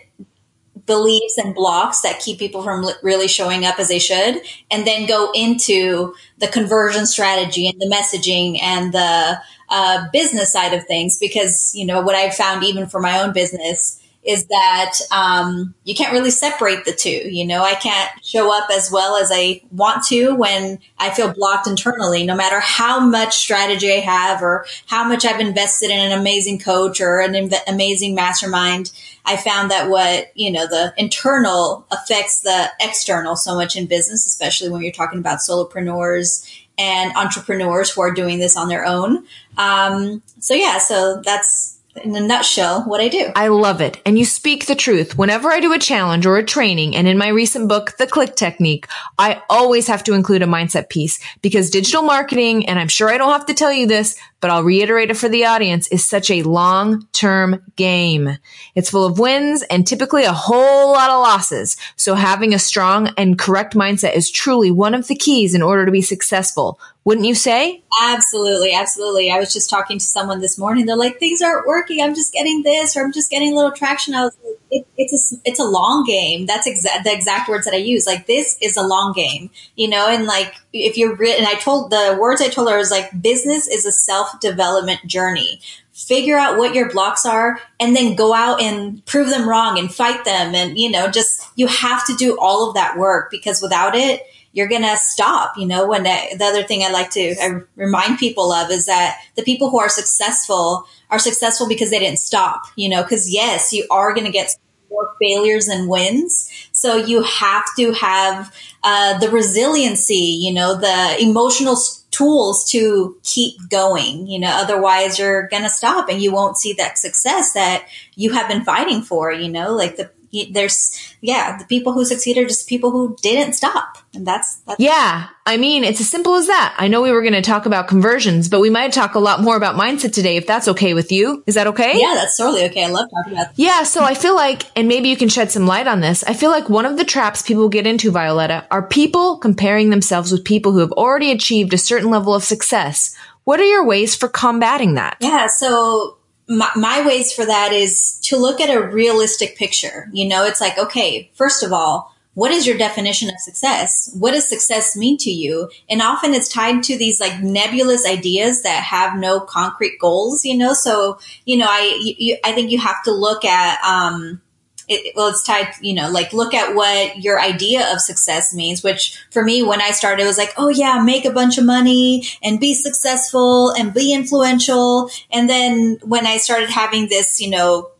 beliefs 0.86 1.36
and 1.36 1.54
blocks 1.54 2.00
that 2.02 2.20
keep 2.20 2.38
people 2.38 2.62
from 2.62 2.86
really 3.02 3.28
showing 3.28 3.64
up 3.64 3.78
as 3.78 3.88
they 3.88 3.98
should 3.98 4.40
and 4.70 4.86
then 4.86 5.06
go 5.06 5.32
into 5.34 6.14
the 6.38 6.46
conversion 6.46 7.06
strategy 7.06 7.66
and 7.66 7.80
the 7.80 7.92
messaging 7.92 8.60
and 8.62 8.92
the 8.92 9.40
uh, 9.68 10.06
business 10.12 10.52
side 10.52 10.72
of 10.72 10.86
things 10.86 11.18
because 11.18 11.72
you 11.74 11.84
know 11.84 12.00
what 12.00 12.14
i've 12.14 12.34
found 12.34 12.62
even 12.62 12.86
for 12.86 13.00
my 13.00 13.20
own 13.20 13.32
business 13.32 14.00
is 14.26 14.46
that 14.46 14.98
um, 15.12 15.72
you 15.84 15.94
can't 15.94 16.12
really 16.12 16.32
separate 16.32 16.84
the 16.84 16.92
two. 16.92 17.08
You 17.10 17.46
know, 17.46 17.62
I 17.62 17.74
can't 17.74 18.10
show 18.24 18.52
up 18.52 18.68
as 18.72 18.90
well 18.90 19.16
as 19.16 19.30
I 19.32 19.62
want 19.70 20.04
to 20.08 20.34
when 20.34 20.80
I 20.98 21.10
feel 21.10 21.32
blocked 21.32 21.68
internally, 21.68 22.26
no 22.26 22.34
matter 22.34 22.58
how 22.58 22.98
much 22.98 23.36
strategy 23.36 23.92
I 23.92 24.00
have 24.00 24.42
or 24.42 24.66
how 24.86 25.08
much 25.08 25.24
I've 25.24 25.40
invested 25.40 25.90
in 25.90 25.98
an 26.00 26.18
amazing 26.18 26.58
coach 26.58 27.00
or 27.00 27.20
an 27.20 27.34
inv- 27.34 27.68
amazing 27.68 28.16
mastermind. 28.16 28.90
I 29.24 29.36
found 29.36 29.70
that 29.70 29.88
what, 29.88 30.32
you 30.34 30.50
know, 30.50 30.66
the 30.66 30.92
internal 30.96 31.86
affects 31.92 32.40
the 32.40 32.70
external 32.80 33.36
so 33.36 33.54
much 33.54 33.76
in 33.76 33.86
business, 33.86 34.26
especially 34.26 34.70
when 34.70 34.82
you're 34.82 34.92
talking 34.92 35.20
about 35.20 35.38
solopreneurs 35.38 36.48
and 36.78 37.16
entrepreneurs 37.16 37.90
who 37.90 38.02
are 38.02 38.12
doing 38.12 38.38
this 38.38 38.56
on 38.56 38.68
their 38.68 38.84
own. 38.84 39.24
Um, 39.56 40.22
so 40.40 40.52
yeah, 40.52 40.78
so 40.78 41.22
that's, 41.24 41.75
in 42.02 42.14
a 42.16 42.20
nutshell 42.20 42.82
what 42.82 43.00
I 43.00 43.08
do. 43.08 43.32
I 43.34 43.48
love 43.48 43.80
it. 43.80 44.00
And 44.04 44.18
you 44.18 44.24
speak 44.24 44.66
the 44.66 44.74
truth. 44.74 45.16
Whenever 45.16 45.50
I 45.50 45.60
do 45.60 45.72
a 45.72 45.78
challenge 45.78 46.26
or 46.26 46.36
a 46.36 46.44
training, 46.44 46.96
and 46.96 47.08
in 47.08 47.18
my 47.18 47.28
recent 47.28 47.68
book, 47.68 47.96
The 47.96 48.06
Click 48.06 48.36
Technique, 48.36 48.86
I 49.18 49.42
always 49.48 49.86
have 49.88 50.04
to 50.04 50.14
include 50.14 50.42
a 50.42 50.46
mindset 50.46 50.88
piece 50.88 51.18
because 51.42 51.70
digital 51.70 52.02
marketing, 52.02 52.68
and 52.68 52.78
I'm 52.78 52.88
sure 52.88 53.08
I 53.08 53.18
don't 53.18 53.32
have 53.32 53.46
to 53.46 53.54
tell 53.54 53.72
you 53.72 53.86
this, 53.86 54.18
but 54.46 54.52
I'll 54.52 54.62
reiterate 54.62 55.10
it 55.10 55.16
for 55.16 55.28
the 55.28 55.46
audience, 55.46 55.88
is 55.88 56.08
such 56.08 56.30
a 56.30 56.44
long 56.44 57.08
term 57.10 57.64
game. 57.74 58.38
It's 58.76 58.90
full 58.90 59.04
of 59.04 59.18
wins 59.18 59.64
and 59.64 59.84
typically 59.84 60.22
a 60.22 60.32
whole 60.32 60.92
lot 60.92 61.10
of 61.10 61.20
losses. 61.20 61.76
So 61.96 62.14
having 62.14 62.54
a 62.54 62.58
strong 62.60 63.08
and 63.18 63.36
correct 63.36 63.74
mindset 63.74 64.14
is 64.14 64.30
truly 64.30 64.70
one 64.70 64.94
of 64.94 65.08
the 65.08 65.16
keys 65.16 65.56
in 65.56 65.62
order 65.62 65.84
to 65.84 65.90
be 65.90 66.00
successful. 66.00 66.78
Wouldn't 67.02 67.26
you 67.26 67.34
say? 67.34 67.82
Absolutely. 68.02 68.72
Absolutely. 68.72 69.30
I 69.30 69.38
was 69.38 69.52
just 69.52 69.70
talking 69.70 69.98
to 69.98 70.04
someone 70.04 70.40
this 70.40 70.58
morning. 70.58 70.86
They're 70.86 70.96
like, 70.96 71.18
things 71.18 71.40
aren't 71.40 71.66
working. 71.66 72.00
I'm 72.02 72.16
just 72.16 72.32
getting 72.32 72.64
this, 72.64 72.96
or 72.96 73.04
I'm 73.04 73.12
just 73.12 73.30
getting 73.30 73.52
a 73.52 73.56
little 73.56 73.70
traction. 73.70 74.12
I 74.14 74.24
was 74.24 74.36
like, 74.44 74.56
it, 74.72 74.86
it's 74.96 75.32
a, 75.32 75.36
it's 75.44 75.60
a 75.60 75.64
long 75.64 76.04
game. 76.04 76.46
That's 76.46 76.68
exa- 76.68 77.04
the 77.04 77.12
exact 77.12 77.48
words 77.48 77.64
that 77.64 77.74
I 77.74 77.78
use. 77.78 78.08
Like 78.08 78.26
this 78.26 78.58
is 78.60 78.76
a 78.76 78.82
long 78.82 79.12
game, 79.12 79.50
you 79.76 79.88
know. 79.88 80.08
And 80.08 80.26
like 80.26 80.54
if 80.72 80.96
you're 80.96 81.14
written, 81.14 81.46
I 81.46 81.54
told 81.54 81.90
the 81.90 82.18
words 82.20 82.42
I 82.42 82.48
told 82.48 82.68
her 82.70 82.76
was 82.76 82.90
like 82.90 83.10
business 83.22 83.68
is 83.68 83.86
a 83.86 83.92
self 83.92 84.35
development 84.40 85.06
journey. 85.06 85.60
Figure 85.92 86.36
out 86.36 86.58
what 86.58 86.74
your 86.74 86.90
blocks 86.90 87.24
are, 87.24 87.58
and 87.80 87.96
then 87.96 88.16
go 88.16 88.34
out 88.34 88.60
and 88.60 89.04
prove 89.06 89.30
them 89.30 89.48
wrong 89.48 89.78
and 89.78 89.92
fight 89.92 90.24
them. 90.24 90.54
And 90.54 90.78
you 90.78 90.90
know, 90.90 91.10
just 91.10 91.46
you 91.56 91.66
have 91.66 92.06
to 92.06 92.14
do 92.16 92.38
all 92.38 92.68
of 92.68 92.74
that 92.74 92.98
work 92.98 93.30
because 93.30 93.62
without 93.62 93.94
it, 93.94 94.22
you're 94.56 94.68
going 94.68 94.82
to 94.82 94.96
stop. 94.96 95.56
You 95.58 95.66
know, 95.66 95.86
when 95.86 96.06
I, 96.06 96.30
the 96.36 96.44
other 96.44 96.62
thing 96.62 96.82
I 96.82 96.90
like 96.90 97.10
to 97.10 97.34
I 97.38 97.60
remind 97.76 98.18
people 98.18 98.52
of 98.52 98.70
is 98.70 98.86
that 98.86 99.20
the 99.36 99.42
people 99.42 99.70
who 99.70 99.78
are 99.78 99.90
successful 99.90 100.86
are 101.10 101.18
successful 101.18 101.68
because 101.68 101.90
they 101.90 101.98
didn't 101.98 102.18
stop, 102.18 102.62
you 102.74 102.88
know, 102.88 103.02
because 103.02 103.32
yes, 103.32 103.72
you 103.72 103.86
are 103.90 104.14
going 104.14 104.26
to 104.26 104.32
get 104.32 104.56
more 104.90 105.14
failures 105.20 105.68
and 105.68 105.88
wins. 105.88 106.50
So 106.72 106.96
you 106.96 107.22
have 107.22 107.64
to 107.78 107.92
have 107.92 108.54
uh, 108.82 109.18
the 109.18 109.30
resiliency, 109.30 110.38
you 110.40 110.52
know, 110.52 110.76
the 110.76 111.16
emotional 111.20 111.76
tools 112.10 112.70
to 112.70 113.16
keep 113.22 113.56
going, 113.68 114.26
you 114.26 114.38
know, 114.38 114.50
otherwise 114.50 115.18
you're 115.18 115.48
going 115.48 115.64
to 115.64 115.68
stop 115.68 116.08
and 116.08 116.22
you 116.22 116.32
won't 116.32 116.56
see 116.56 116.72
that 116.74 116.98
success 116.98 117.52
that 117.52 117.86
you 118.14 118.32
have 118.32 118.48
been 118.48 118.64
fighting 118.64 119.02
for, 119.02 119.30
you 119.32 119.50
know, 119.50 119.74
like 119.74 119.96
the 119.96 120.10
there's 120.50 120.98
yeah 121.20 121.56
the 121.58 121.64
people 121.64 121.92
who 121.92 122.04
succeed 122.04 122.36
are 122.38 122.44
just 122.44 122.68
people 122.68 122.90
who 122.90 123.16
didn't 123.22 123.54
stop. 123.54 123.98
And 124.14 124.26
that's, 124.26 124.56
that's 124.66 124.80
yeah 124.80 125.28
i 125.44 125.58
mean 125.58 125.84
it's 125.84 126.00
as 126.00 126.08
simple 126.08 126.34
as 126.36 126.46
that. 126.46 126.74
I 126.78 126.88
know 126.88 127.02
we 127.02 127.12
were 127.12 127.20
going 127.20 127.34
to 127.34 127.42
talk 127.42 127.66
about 127.66 127.86
conversions 127.88 128.48
but 128.48 128.60
we 128.60 128.70
might 128.70 128.92
talk 128.92 129.14
a 129.14 129.18
lot 129.18 129.42
more 129.42 129.56
about 129.56 129.76
mindset 129.76 130.12
today 130.14 130.36
if 130.36 130.46
that's 130.46 130.68
okay 130.68 130.94
with 130.94 131.12
you. 131.12 131.42
Is 131.46 131.54
that 131.56 131.66
okay? 131.68 131.92
Yeah 132.00 132.14
that's 132.14 132.36
totally 132.36 132.64
okay. 132.66 132.84
I 132.84 132.88
love 132.88 133.08
talking 133.10 133.34
about 133.34 133.48
that. 133.48 133.58
yeah 133.58 133.82
so 133.82 134.02
i 134.04 134.14
feel 134.14 134.34
like 134.34 134.62
and 134.76 134.88
maybe 134.88 135.08
you 135.08 135.16
can 135.16 135.28
shed 135.28 135.50
some 135.50 135.66
light 135.66 135.86
on 135.86 136.00
this 136.00 136.24
i 136.24 136.32
feel 136.32 136.50
like 136.50 136.68
one 136.70 136.86
of 136.86 136.96
the 136.96 137.04
traps 137.04 137.42
people 137.42 137.68
get 137.68 137.86
into 137.86 138.10
violetta 138.10 138.66
are 138.70 138.82
people 138.82 139.36
comparing 139.38 139.90
themselves 139.90 140.32
with 140.32 140.44
people 140.44 140.72
who 140.72 140.78
have 140.80 140.92
already 140.92 141.30
achieved 141.30 141.72
a 141.74 141.78
certain 141.78 142.10
level 142.10 142.34
of 142.34 142.42
success. 142.42 143.14
What 143.44 143.60
are 143.60 143.64
your 143.64 143.84
ways 143.84 144.16
for 144.16 144.28
combating 144.28 144.94
that? 144.94 145.18
Yeah 145.20 145.46
so 145.48 146.16
my, 146.48 146.70
my 146.76 147.06
ways 147.06 147.32
for 147.32 147.44
that 147.44 147.72
is 147.72 148.18
to 148.24 148.36
look 148.36 148.60
at 148.60 148.74
a 148.74 148.80
realistic 148.80 149.56
picture. 149.56 150.08
You 150.12 150.28
know, 150.28 150.44
it's 150.44 150.60
like, 150.60 150.78
okay, 150.78 151.30
first 151.34 151.62
of 151.62 151.72
all, 151.72 152.14
what 152.34 152.50
is 152.50 152.66
your 152.66 152.76
definition 152.76 153.30
of 153.30 153.40
success? 153.40 154.14
What 154.18 154.32
does 154.32 154.46
success 154.46 154.94
mean 154.94 155.16
to 155.18 155.30
you? 155.30 155.70
And 155.88 156.02
often 156.02 156.34
it's 156.34 156.50
tied 156.50 156.82
to 156.82 156.98
these 156.98 157.18
like 157.18 157.40
nebulous 157.42 158.06
ideas 158.06 158.62
that 158.62 158.82
have 158.82 159.18
no 159.18 159.40
concrete 159.40 159.98
goals, 159.98 160.44
you 160.44 160.54
know? 160.54 160.74
So, 160.74 161.18
you 161.46 161.56
know, 161.56 161.66
I, 161.66 161.98
you, 162.18 162.36
I 162.44 162.52
think 162.52 162.70
you 162.70 162.78
have 162.78 163.02
to 163.04 163.10
look 163.10 163.46
at, 163.46 163.82
um, 163.82 164.42
it, 164.88 165.14
well, 165.16 165.28
it's 165.28 165.42
tied, 165.42 165.68
you 165.80 165.94
know, 165.94 166.10
like 166.10 166.32
look 166.32 166.54
at 166.54 166.74
what 166.74 167.18
your 167.18 167.40
idea 167.40 167.92
of 167.92 168.00
success 168.00 168.54
means, 168.54 168.82
which 168.82 169.18
for 169.30 169.42
me, 169.42 169.62
when 169.62 169.80
I 169.80 169.90
started, 169.90 170.24
was 170.24 170.38
like, 170.38 170.54
oh 170.56 170.68
yeah, 170.68 171.02
make 171.02 171.24
a 171.24 171.32
bunch 171.32 171.58
of 171.58 171.64
money 171.64 172.24
and 172.42 172.60
be 172.60 172.74
successful 172.74 173.72
and 173.72 173.92
be 173.92 174.14
influential. 174.14 175.10
And 175.32 175.48
then 175.48 175.98
when 176.02 176.26
I 176.26 176.36
started 176.36 176.70
having 176.70 177.08
this, 177.08 177.40
you 177.40 177.50
know, 177.50 177.90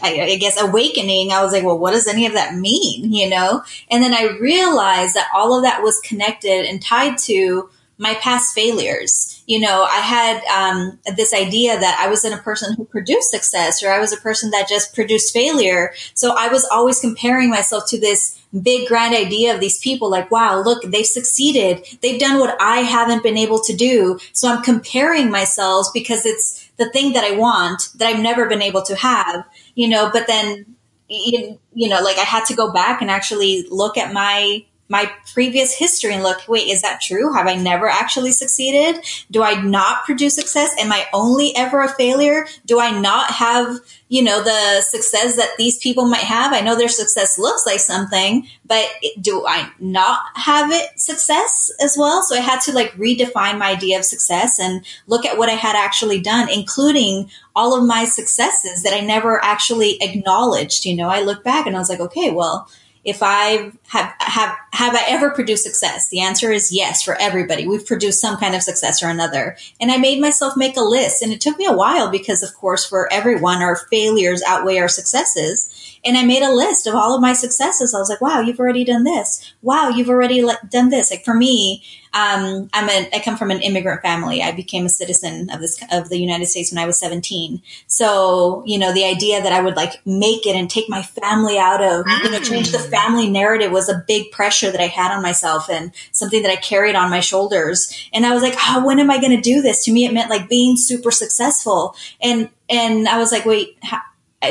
I, 0.00 0.20
I, 0.20 0.36
guess 0.36 0.60
awakening, 0.60 1.32
I 1.32 1.42
was 1.42 1.52
like, 1.52 1.64
well, 1.64 1.78
what 1.78 1.90
does 1.90 2.06
any 2.06 2.26
of 2.26 2.34
that 2.34 2.54
mean? 2.54 3.12
You 3.12 3.28
know? 3.28 3.64
And 3.90 4.02
then 4.02 4.14
I 4.14 4.36
realized 4.40 5.16
that 5.16 5.28
all 5.34 5.56
of 5.56 5.64
that 5.64 5.82
was 5.82 5.98
connected 6.00 6.66
and 6.66 6.80
tied 6.80 7.18
to 7.18 7.68
my 7.98 8.14
past 8.14 8.54
failures. 8.54 9.42
You 9.46 9.60
know, 9.60 9.82
I 9.82 9.98
had 9.98 10.44
um, 10.44 10.98
this 11.16 11.34
idea 11.34 11.78
that 11.78 11.98
I 11.98 12.08
was 12.08 12.24
in 12.24 12.32
a 12.32 12.38
person 12.38 12.74
who 12.74 12.84
produced 12.84 13.30
success 13.30 13.82
or 13.82 13.90
I 13.90 13.98
was 13.98 14.12
a 14.12 14.20
person 14.20 14.50
that 14.52 14.68
just 14.68 14.94
produced 14.94 15.32
failure. 15.34 15.92
So 16.14 16.34
I 16.38 16.48
was 16.48 16.66
always 16.70 17.00
comparing 17.00 17.50
myself 17.50 17.84
to 17.88 18.00
this 18.00 18.40
big 18.62 18.88
grand 18.88 19.14
idea 19.14 19.52
of 19.54 19.60
these 19.60 19.78
people 19.78 20.10
like, 20.10 20.30
wow, 20.30 20.62
look, 20.62 20.82
they've 20.84 21.04
succeeded. 21.04 21.86
They've 22.00 22.20
done 22.20 22.38
what 22.38 22.56
I 22.60 22.78
haven't 22.78 23.22
been 23.22 23.36
able 23.36 23.60
to 23.64 23.74
do. 23.74 24.18
So 24.32 24.48
I'm 24.48 24.62
comparing 24.62 25.30
myself 25.30 25.88
because 25.92 26.24
it's 26.24 26.70
the 26.76 26.90
thing 26.90 27.12
that 27.14 27.24
I 27.24 27.36
want 27.36 27.88
that 27.96 28.08
I've 28.08 28.22
never 28.22 28.48
been 28.48 28.62
able 28.62 28.82
to 28.82 28.94
have, 28.94 29.44
you 29.74 29.88
know, 29.88 30.08
but 30.12 30.26
then, 30.28 30.76
you 31.08 31.58
know, 31.74 32.00
like 32.00 32.18
I 32.18 32.24
had 32.24 32.44
to 32.46 32.54
go 32.54 32.72
back 32.72 33.02
and 33.02 33.10
actually 33.10 33.66
look 33.70 33.96
at 33.98 34.12
my 34.12 34.64
my 34.88 35.10
previous 35.34 35.74
history 35.74 36.14
and 36.14 36.22
look, 36.22 36.48
wait, 36.48 36.68
is 36.68 36.80
that 36.80 37.00
true? 37.02 37.32
Have 37.34 37.46
I 37.46 37.56
never 37.56 37.88
actually 37.88 38.32
succeeded? 38.32 39.04
Do 39.30 39.42
I 39.42 39.60
not 39.60 40.04
produce 40.04 40.34
success? 40.34 40.74
Am 40.78 40.90
I 40.90 41.06
only 41.12 41.54
ever 41.54 41.82
a 41.82 41.88
failure? 41.88 42.46
Do 42.64 42.80
I 42.80 42.98
not 42.98 43.30
have, 43.30 43.80
you 44.08 44.22
know, 44.22 44.42
the 44.42 44.80
success 44.80 45.36
that 45.36 45.50
these 45.58 45.76
people 45.78 46.06
might 46.06 46.24
have? 46.24 46.54
I 46.54 46.60
know 46.60 46.74
their 46.74 46.88
success 46.88 47.38
looks 47.38 47.66
like 47.66 47.80
something, 47.80 48.48
but 48.64 48.86
do 49.20 49.46
I 49.46 49.70
not 49.78 50.20
have 50.34 50.70
it 50.70 50.98
success 50.98 51.70
as 51.82 51.96
well? 51.98 52.22
So 52.22 52.34
I 52.34 52.40
had 52.40 52.60
to 52.62 52.72
like 52.72 52.92
redefine 52.92 53.58
my 53.58 53.72
idea 53.72 53.98
of 53.98 54.06
success 54.06 54.58
and 54.58 54.86
look 55.06 55.26
at 55.26 55.36
what 55.36 55.50
I 55.50 55.54
had 55.54 55.76
actually 55.76 56.20
done, 56.20 56.48
including 56.50 57.30
all 57.54 57.76
of 57.76 57.86
my 57.86 58.06
successes 58.06 58.84
that 58.84 58.94
I 58.94 59.00
never 59.00 59.42
actually 59.44 59.98
acknowledged. 60.00 60.86
You 60.86 60.96
know, 60.96 61.10
I 61.10 61.20
look 61.20 61.44
back 61.44 61.66
and 61.66 61.76
I 61.76 61.78
was 61.78 61.90
like, 61.90 62.00
okay, 62.00 62.30
well, 62.30 62.70
if 63.04 63.18
I 63.22 63.72
have, 63.88 64.14
have, 64.20 64.56
have 64.72 64.94
I 64.94 65.04
ever 65.08 65.30
produced 65.30 65.64
success? 65.64 66.08
The 66.08 66.20
answer 66.20 66.52
is 66.52 66.72
yes 66.72 67.02
for 67.02 67.16
everybody. 67.20 67.66
We've 67.66 67.86
produced 67.86 68.20
some 68.20 68.36
kind 68.36 68.54
of 68.54 68.62
success 68.62 69.02
or 69.02 69.08
another. 69.08 69.56
And 69.80 69.90
I 69.90 69.96
made 69.96 70.20
myself 70.20 70.56
make 70.56 70.76
a 70.76 70.82
list 70.82 71.22
and 71.22 71.32
it 71.32 71.40
took 71.40 71.58
me 71.58 71.66
a 71.66 71.72
while 71.72 72.10
because 72.10 72.42
of 72.42 72.54
course 72.54 72.84
for 72.84 73.12
everyone 73.12 73.62
our 73.62 73.76
failures 73.76 74.42
outweigh 74.46 74.78
our 74.78 74.88
successes. 74.88 75.98
And 76.04 76.16
I 76.16 76.24
made 76.24 76.42
a 76.42 76.54
list 76.54 76.86
of 76.86 76.94
all 76.94 77.14
of 77.14 77.22
my 77.22 77.32
successes. 77.32 77.94
I 77.94 77.98
was 77.98 78.10
like, 78.10 78.20
wow, 78.20 78.40
you've 78.40 78.60
already 78.60 78.84
done 78.84 79.04
this. 79.04 79.54
Wow, 79.62 79.88
you've 79.88 80.10
already 80.10 80.46
done 80.70 80.90
this. 80.90 81.10
Like 81.10 81.24
for 81.24 81.34
me, 81.34 81.82
um, 82.14 82.70
I'm 82.72 82.88
a, 82.88 83.08
I 83.14 83.20
come 83.22 83.36
from 83.36 83.50
an 83.50 83.60
immigrant 83.60 84.02
family. 84.02 84.42
I 84.42 84.52
became 84.52 84.86
a 84.86 84.90
citizen 84.90 85.50
of 85.50 85.60
this, 85.60 85.82
of 85.92 86.08
the 86.08 86.18
United 86.18 86.46
States 86.46 86.72
when 86.72 86.82
I 86.82 86.86
was 86.86 86.98
17. 86.98 87.62
So, 87.86 88.62
you 88.66 88.78
know, 88.78 88.92
the 88.92 89.04
idea 89.04 89.42
that 89.42 89.52
I 89.52 89.60
would 89.60 89.76
like 89.76 90.04
make 90.06 90.46
it 90.46 90.56
and 90.56 90.70
take 90.70 90.88
my 90.88 91.02
family 91.02 91.58
out 91.58 91.82
of, 91.82 92.06
you 92.24 92.30
know, 92.30 92.40
change 92.40 92.70
the 92.70 92.78
family 92.78 93.28
narrative 93.28 93.72
was 93.78 93.88
a 93.88 94.04
big 94.06 94.30
pressure 94.30 94.70
that 94.70 94.80
I 94.80 94.86
had 94.86 95.14
on 95.14 95.22
myself 95.22 95.70
and 95.70 95.92
something 96.12 96.42
that 96.42 96.50
I 96.50 96.56
carried 96.56 96.94
on 96.94 97.10
my 97.10 97.20
shoulders. 97.20 98.08
And 98.12 98.26
I 98.26 98.34
was 98.34 98.42
like, 98.42 98.54
oh, 98.58 98.84
when 98.84 98.98
am 98.98 99.10
I 99.10 99.20
going 99.20 99.36
to 99.36 99.40
do 99.40 99.62
this? 99.62 99.84
To 99.84 99.92
me, 99.92 100.04
it 100.04 100.12
meant 100.12 100.30
like 100.30 100.48
being 100.48 100.76
super 100.76 101.10
successful. 101.10 101.94
And, 102.20 102.50
and 102.68 103.08
I 103.08 103.18
was 103.18 103.32
like, 103.32 103.46
wait, 103.46 103.78
how, 103.82 104.00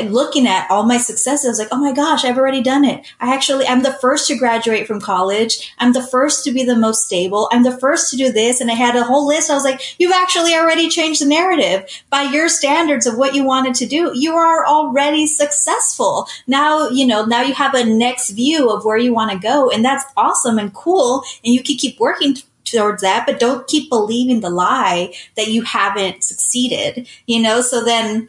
looking 0.04 0.46
at 0.46 0.70
all 0.70 0.84
my 0.84 0.98
successes, 0.98 1.46
I 1.46 1.48
was 1.48 1.58
like, 1.58 1.68
oh 1.72 1.78
my 1.78 1.92
gosh, 1.92 2.24
I've 2.24 2.36
already 2.36 2.62
done 2.62 2.84
it. 2.84 3.06
I 3.20 3.34
actually, 3.34 3.66
I'm 3.66 3.82
the 3.82 3.92
first 3.92 4.28
to 4.28 4.36
graduate 4.36 4.86
from 4.86 5.00
college. 5.00 5.72
I'm 5.78 5.94
the 5.94 6.02
first 6.02 6.44
to 6.44 6.52
be 6.52 6.62
the 6.62 6.76
most 6.76 7.06
stable. 7.06 7.48
I'm 7.52 7.62
the 7.62 7.76
first 7.76 8.10
to 8.10 8.16
do 8.16 8.30
this. 8.30 8.60
And 8.60 8.70
I 8.70 8.74
had 8.74 8.96
a 8.96 9.04
whole 9.04 9.26
list. 9.26 9.50
I 9.50 9.54
was 9.54 9.64
like, 9.64 9.80
you've 9.98 10.12
actually 10.12 10.54
already 10.54 10.90
changed 10.90 11.22
the 11.22 11.26
narrative 11.26 11.86
by 12.10 12.22
your 12.22 12.48
standards 12.48 13.06
of 13.06 13.16
what 13.16 13.34
you 13.34 13.44
wanted 13.44 13.74
to 13.76 13.86
do. 13.86 14.12
You 14.14 14.34
are 14.34 14.66
already 14.66 15.26
successful. 15.26 16.26
Now, 16.46 16.88
you 16.88 17.06
know, 17.06 17.24
now 17.24 17.40
you 17.40 17.54
have 17.54 17.74
a 17.74 17.84
next 17.84 18.30
view 18.30 18.70
of 18.70 18.84
where 18.84 18.98
you 18.98 19.14
want 19.14 19.32
to 19.32 19.38
go. 19.38 19.70
And 19.70 19.82
that's 19.84 20.04
awesome 20.16 20.58
and 20.58 20.74
cool. 20.74 21.22
And 21.42 21.54
you 21.54 21.62
can 21.62 21.76
keep 21.76 21.98
working 21.98 22.36
towards 22.64 23.00
that, 23.00 23.24
but 23.26 23.40
don't 23.40 23.66
keep 23.66 23.88
believing 23.88 24.40
the 24.40 24.50
lie 24.50 25.14
that 25.36 25.48
you 25.48 25.62
haven't 25.62 26.22
succeeded, 26.22 27.08
you 27.26 27.40
know? 27.40 27.62
So 27.62 27.82
then, 27.82 28.28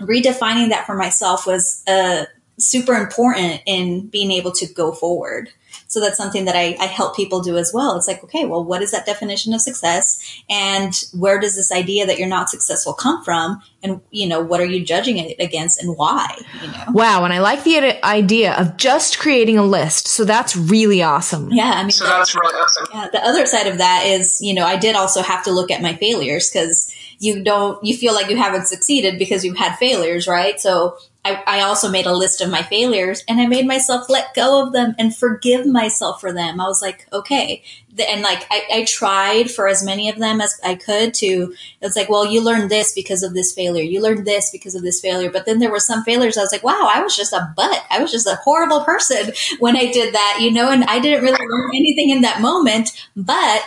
redefining 0.00 0.70
that 0.70 0.86
for 0.86 0.94
myself 0.94 1.46
was 1.46 1.82
uh, 1.86 2.24
super 2.58 2.94
important 2.94 3.62
in 3.66 4.08
being 4.08 4.30
able 4.30 4.52
to 4.52 4.66
go 4.66 4.92
forward. 4.92 5.50
So 5.86 6.00
that's 6.00 6.16
something 6.16 6.44
that 6.46 6.56
I, 6.56 6.76
I, 6.80 6.86
help 6.86 7.14
people 7.14 7.40
do 7.40 7.56
as 7.56 7.72
well. 7.72 7.96
It's 7.96 8.08
like, 8.08 8.24
okay, 8.24 8.46
well, 8.46 8.64
what 8.64 8.82
is 8.82 8.90
that 8.90 9.06
definition 9.06 9.52
of 9.54 9.60
success? 9.60 10.42
And 10.48 10.92
where 11.12 11.38
does 11.38 11.54
this 11.54 11.70
idea 11.70 12.06
that 12.06 12.18
you're 12.18 12.28
not 12.28 12.48
successful 12.48 12.94
come 12.94 13.22
from? 13.22 13.62
And, 13.82 14.00
you 14.10 14.26
know, 14.26 14.40
what 14.40 14.60
are 14.60 14.64
you 14.64 14.84
judging 14.84 15.18
it 15.18 15.36
against 15.38 15.80
and 15.80 15.96
why? 15.96 16.36
You 16.62 16.68
know? 16.68 16.84
Wow. 16.92 17.24
And 17.24 17.32
I 17.32 17.38
like 17.38 17.64
the 17.64 18.04
idea 18.04 18.54
of 18.54 18.76
just 18.76 19.18
creating 19.18 19.58
a 19.58 19.64
list. 19.64 20.08
So 20.08 20.24
that's 20.24 20.56
really 20.56 21.02
awesome. 21.02 21.52
Yeah. 21.52 21.72
I 21.74 21.82
mean, 21.82 21.90
so 21.90 22.04
that's 22.04 22.34
really 22.34 22.54
awesome. 22.54 22.86
Yeah. 22.92 23.08
The 23.12 23.24
other 23.24 23.46
side 23.46 23.66
of 23.66 23.78
that 23.78 24.04
is, 24.06 24.40
you 24.40 24.54
know, 24.54 24.64
I 24.64 24.76
did 24.76 24.96
also 24.96 25.22
have 25.22 25.44
to 25.44 25.52
look 25.52 25.70
at 25.70 25.82
my 25.82 25.94
failures 25.94 26.50
because 26.50 26.92
you 27.24 27.42
don't, 27.42 27.82
you 27.84 27.96
feel 27.96 28.14
like 28.14 28.28
you 28.28 28.36
haven't 28.36 28.68
succeeded 28.68 29.18
because 29.18 29.44
you've 29.44 29.56
had 29.56 29.76
failures, 29.76 30.26
right? 30.26 30.60
So 30.60 30.98
I, 31.24 31.42
I, 31.46 31.60
also 31.62 31.90
made 31.90 32.04
a 32.04 32.12
list 32.12 32.42
of 32.42 32.50
my 32.50 32.62
failures 32.62 33.24
and 33.26 33.40
I 33.40 33.46
made 33.46 33.66
myself 33.66 34.10
let 34.10 34.34
go 34.34 34.62
of 34.62 34.74
them 34.74 34.94
and 34.98 35.16
forgive 35.16 35.64
myself 35.64 36.20
for 36.20 36.32
them. 36.32 36.60
I 36.60 36.66
was 36.66 36.82
like, 36.82 37.06
okay. 37.12 37.62
And 37.98 38.20
like, 38.20 38.46
I, 38.50 38.62
I 38.70 38.84
tried 38.84 39.50
for 39.50 39.66
as 39.66 39.82
many 39.82 40.10
of 40.10 40.18
them 40.18 40.42
as 40.42 40.54
I 40.62 40.74
could 40.74 41.14
to, 41.14 41.54
it's 41.80 41.96
like, 41.96 42.10
well, 42.10 42.26
you 42.26 42.44
learned 42.44 42.70
this 42.70 42.92
because 42.92 43.22
of 43.22 43.32
this 43.32 43.54
failure. 43.54 43.84
You 43.84 44.02
learned 44.02 44.26
this 44.26 44.50
because 44.50 44.74
of 44.74 44.82
this 44.82 45.00
failure. 45.00 45.30
But 45.30 45.46
then 45.46 45.60
there 45.60 45.70
were 45.70 45.80
some 45.80 46.04
failures. 46.04 46.36
I 46.36 46.42
was 46.42 46.52
like, 46.52 46.64
wow, 46.64 46.90
I 46.92 47.02
was 47.02 47.16
just 47.16 47.32
a 47.32 47.52
butt. 47.56 47.84
I 47.90 48.02
was 48.02 48.12
just 48.12 48.26
a 48.26 48.36
horrible 48.36 48.84
person 48.84 49.32
when 49.60 49.76
I 49.76 49.90
did 49.90 50.12
that, 50.12 50.38
you 50.42 50.50
know, 50.50 50.70
and 50.70 50.84
I 50.84 50.98
didn't 50.98 51.24
really 51.24 51.46
learn 51.46 51.70
anything 51.74 52.10
in 52.10 52.20
that 52.20 52.42
moment, 52.42 52.90
but 53.16 53.62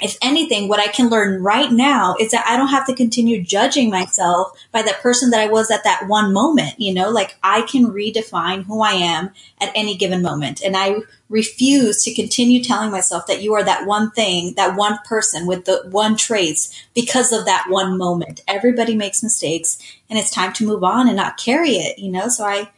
if 0.00 0.18
anything, 0.20 0.68
what 0.68 0.80
I 0.80 0.88
can 0.88 1.08
learn 1.08 1.40
right 1.40 1.70
now 1.70 2.16
is 2.18 2.32
that 2.32 2.44
I 2.48 2.56
don't 2.56 2.68
have 2.68 2.86
to 2.88 2.94
continue 2.94 3.40
judging 3.40 3.90
myself 3.90 4.50
by 4.72 4.82
the 4.82 4.92
person 5.00 5.30
that 5.30 5.40
I 5.40 5.46
was 5.46 5.70
at 5.70 5.84
that 5.84 6.08
one 6.08 6.32
moment. 6.32 6.80
You 6.80 6.92
know, 6.92 7.10
like 7.10 7.36
I 7.44 7.62
can 7.62 7.86
redefine 7.86 8.64
who 8.64 8.82
I 8.82 8.92
am 8.92 9.30
at 9.60 9.70
any 9.76 9.96
given 9.96 10.20
moment. 10.20 10.60
And 10.62 10.76
I 10.76 10.96
refuse 11.28 12.02
to 12.02 12.14
continue 12.14 12.62
telling 12.62 12.90
myself 12.90 13.28
that 13.28 13.40
you 13.40 13.54
are 13.54 13.62
that 13.62 13.86
one 13.86 14.10
thing, 14.10 14.54
that 14.54 14.76
one 14.76 14.98
person 15.04 15.46
with 15.46 15.64
the 15.64 15.84
one 15.90 16.16
traits 16.16 16.86
because 16.92 17.32
of 17.32 17.44
that 17.44 17.66
one 17.68 17.96
moment. 17.96 18.42
Everybody 18.48 18.96
makes 18.96 19.22
mistakes 19.22 19.78
and 20.10 20.18
it's 20.18 20.30
time 20.30 20.52
to 20.54 20.66
move 20.66 20.82
on 20.82 21.06
and 21.06 21.16
not 21.16 21.36
carry 21.36 21.70
it, 21.70 22.00
you 22.00 22.10
know? 22.10 22.28
So 22.28 22.44
I, 22.44 22.70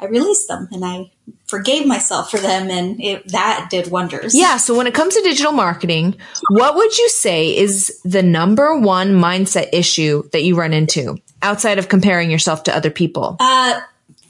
I 0.00 0.06
released 0.06 0.48
them 0.48 0.68
and 0.72 0.84
I 0.84 1.10
forgave 1.46 1.86
myself 1.86 2.30
for 2.30 2.38
them 2.38 2.68
and 2.68 3.00
it, 3.02 3.30
that 3.32 3.68
did 3.70 3.90
wonders. 3.90 4.34
Yeah. 4.34 4.56
So 4.56 4.76
when 4.76 4.86
it 4.86 4.94
comes 4.94 5.14
to 5.14 5.22
digital 5.22 5.52
marketing, 5.52 6.16
what 6.50 6.74
would 6.74 6.98
you 6.98 7.08
say 7.08 7.56
is 7.56 8.00
the 8.04 8.22
number 8.22 8.76
one 8.78 9.12
mindset 9.12 9.68
issue 9.72 10.28
that 10.32 10.42
you 10.42 10.56
run 10.56 10.72
into 10.72 11.16
outside 11.42 11.78
of 11.78 11.88
comparing 11.88 12.30
yourself 12.30 12.64
to 12.64 12.76
other 12.76 12.90
people? 12.90 13.36
Uh, 13.40 13.80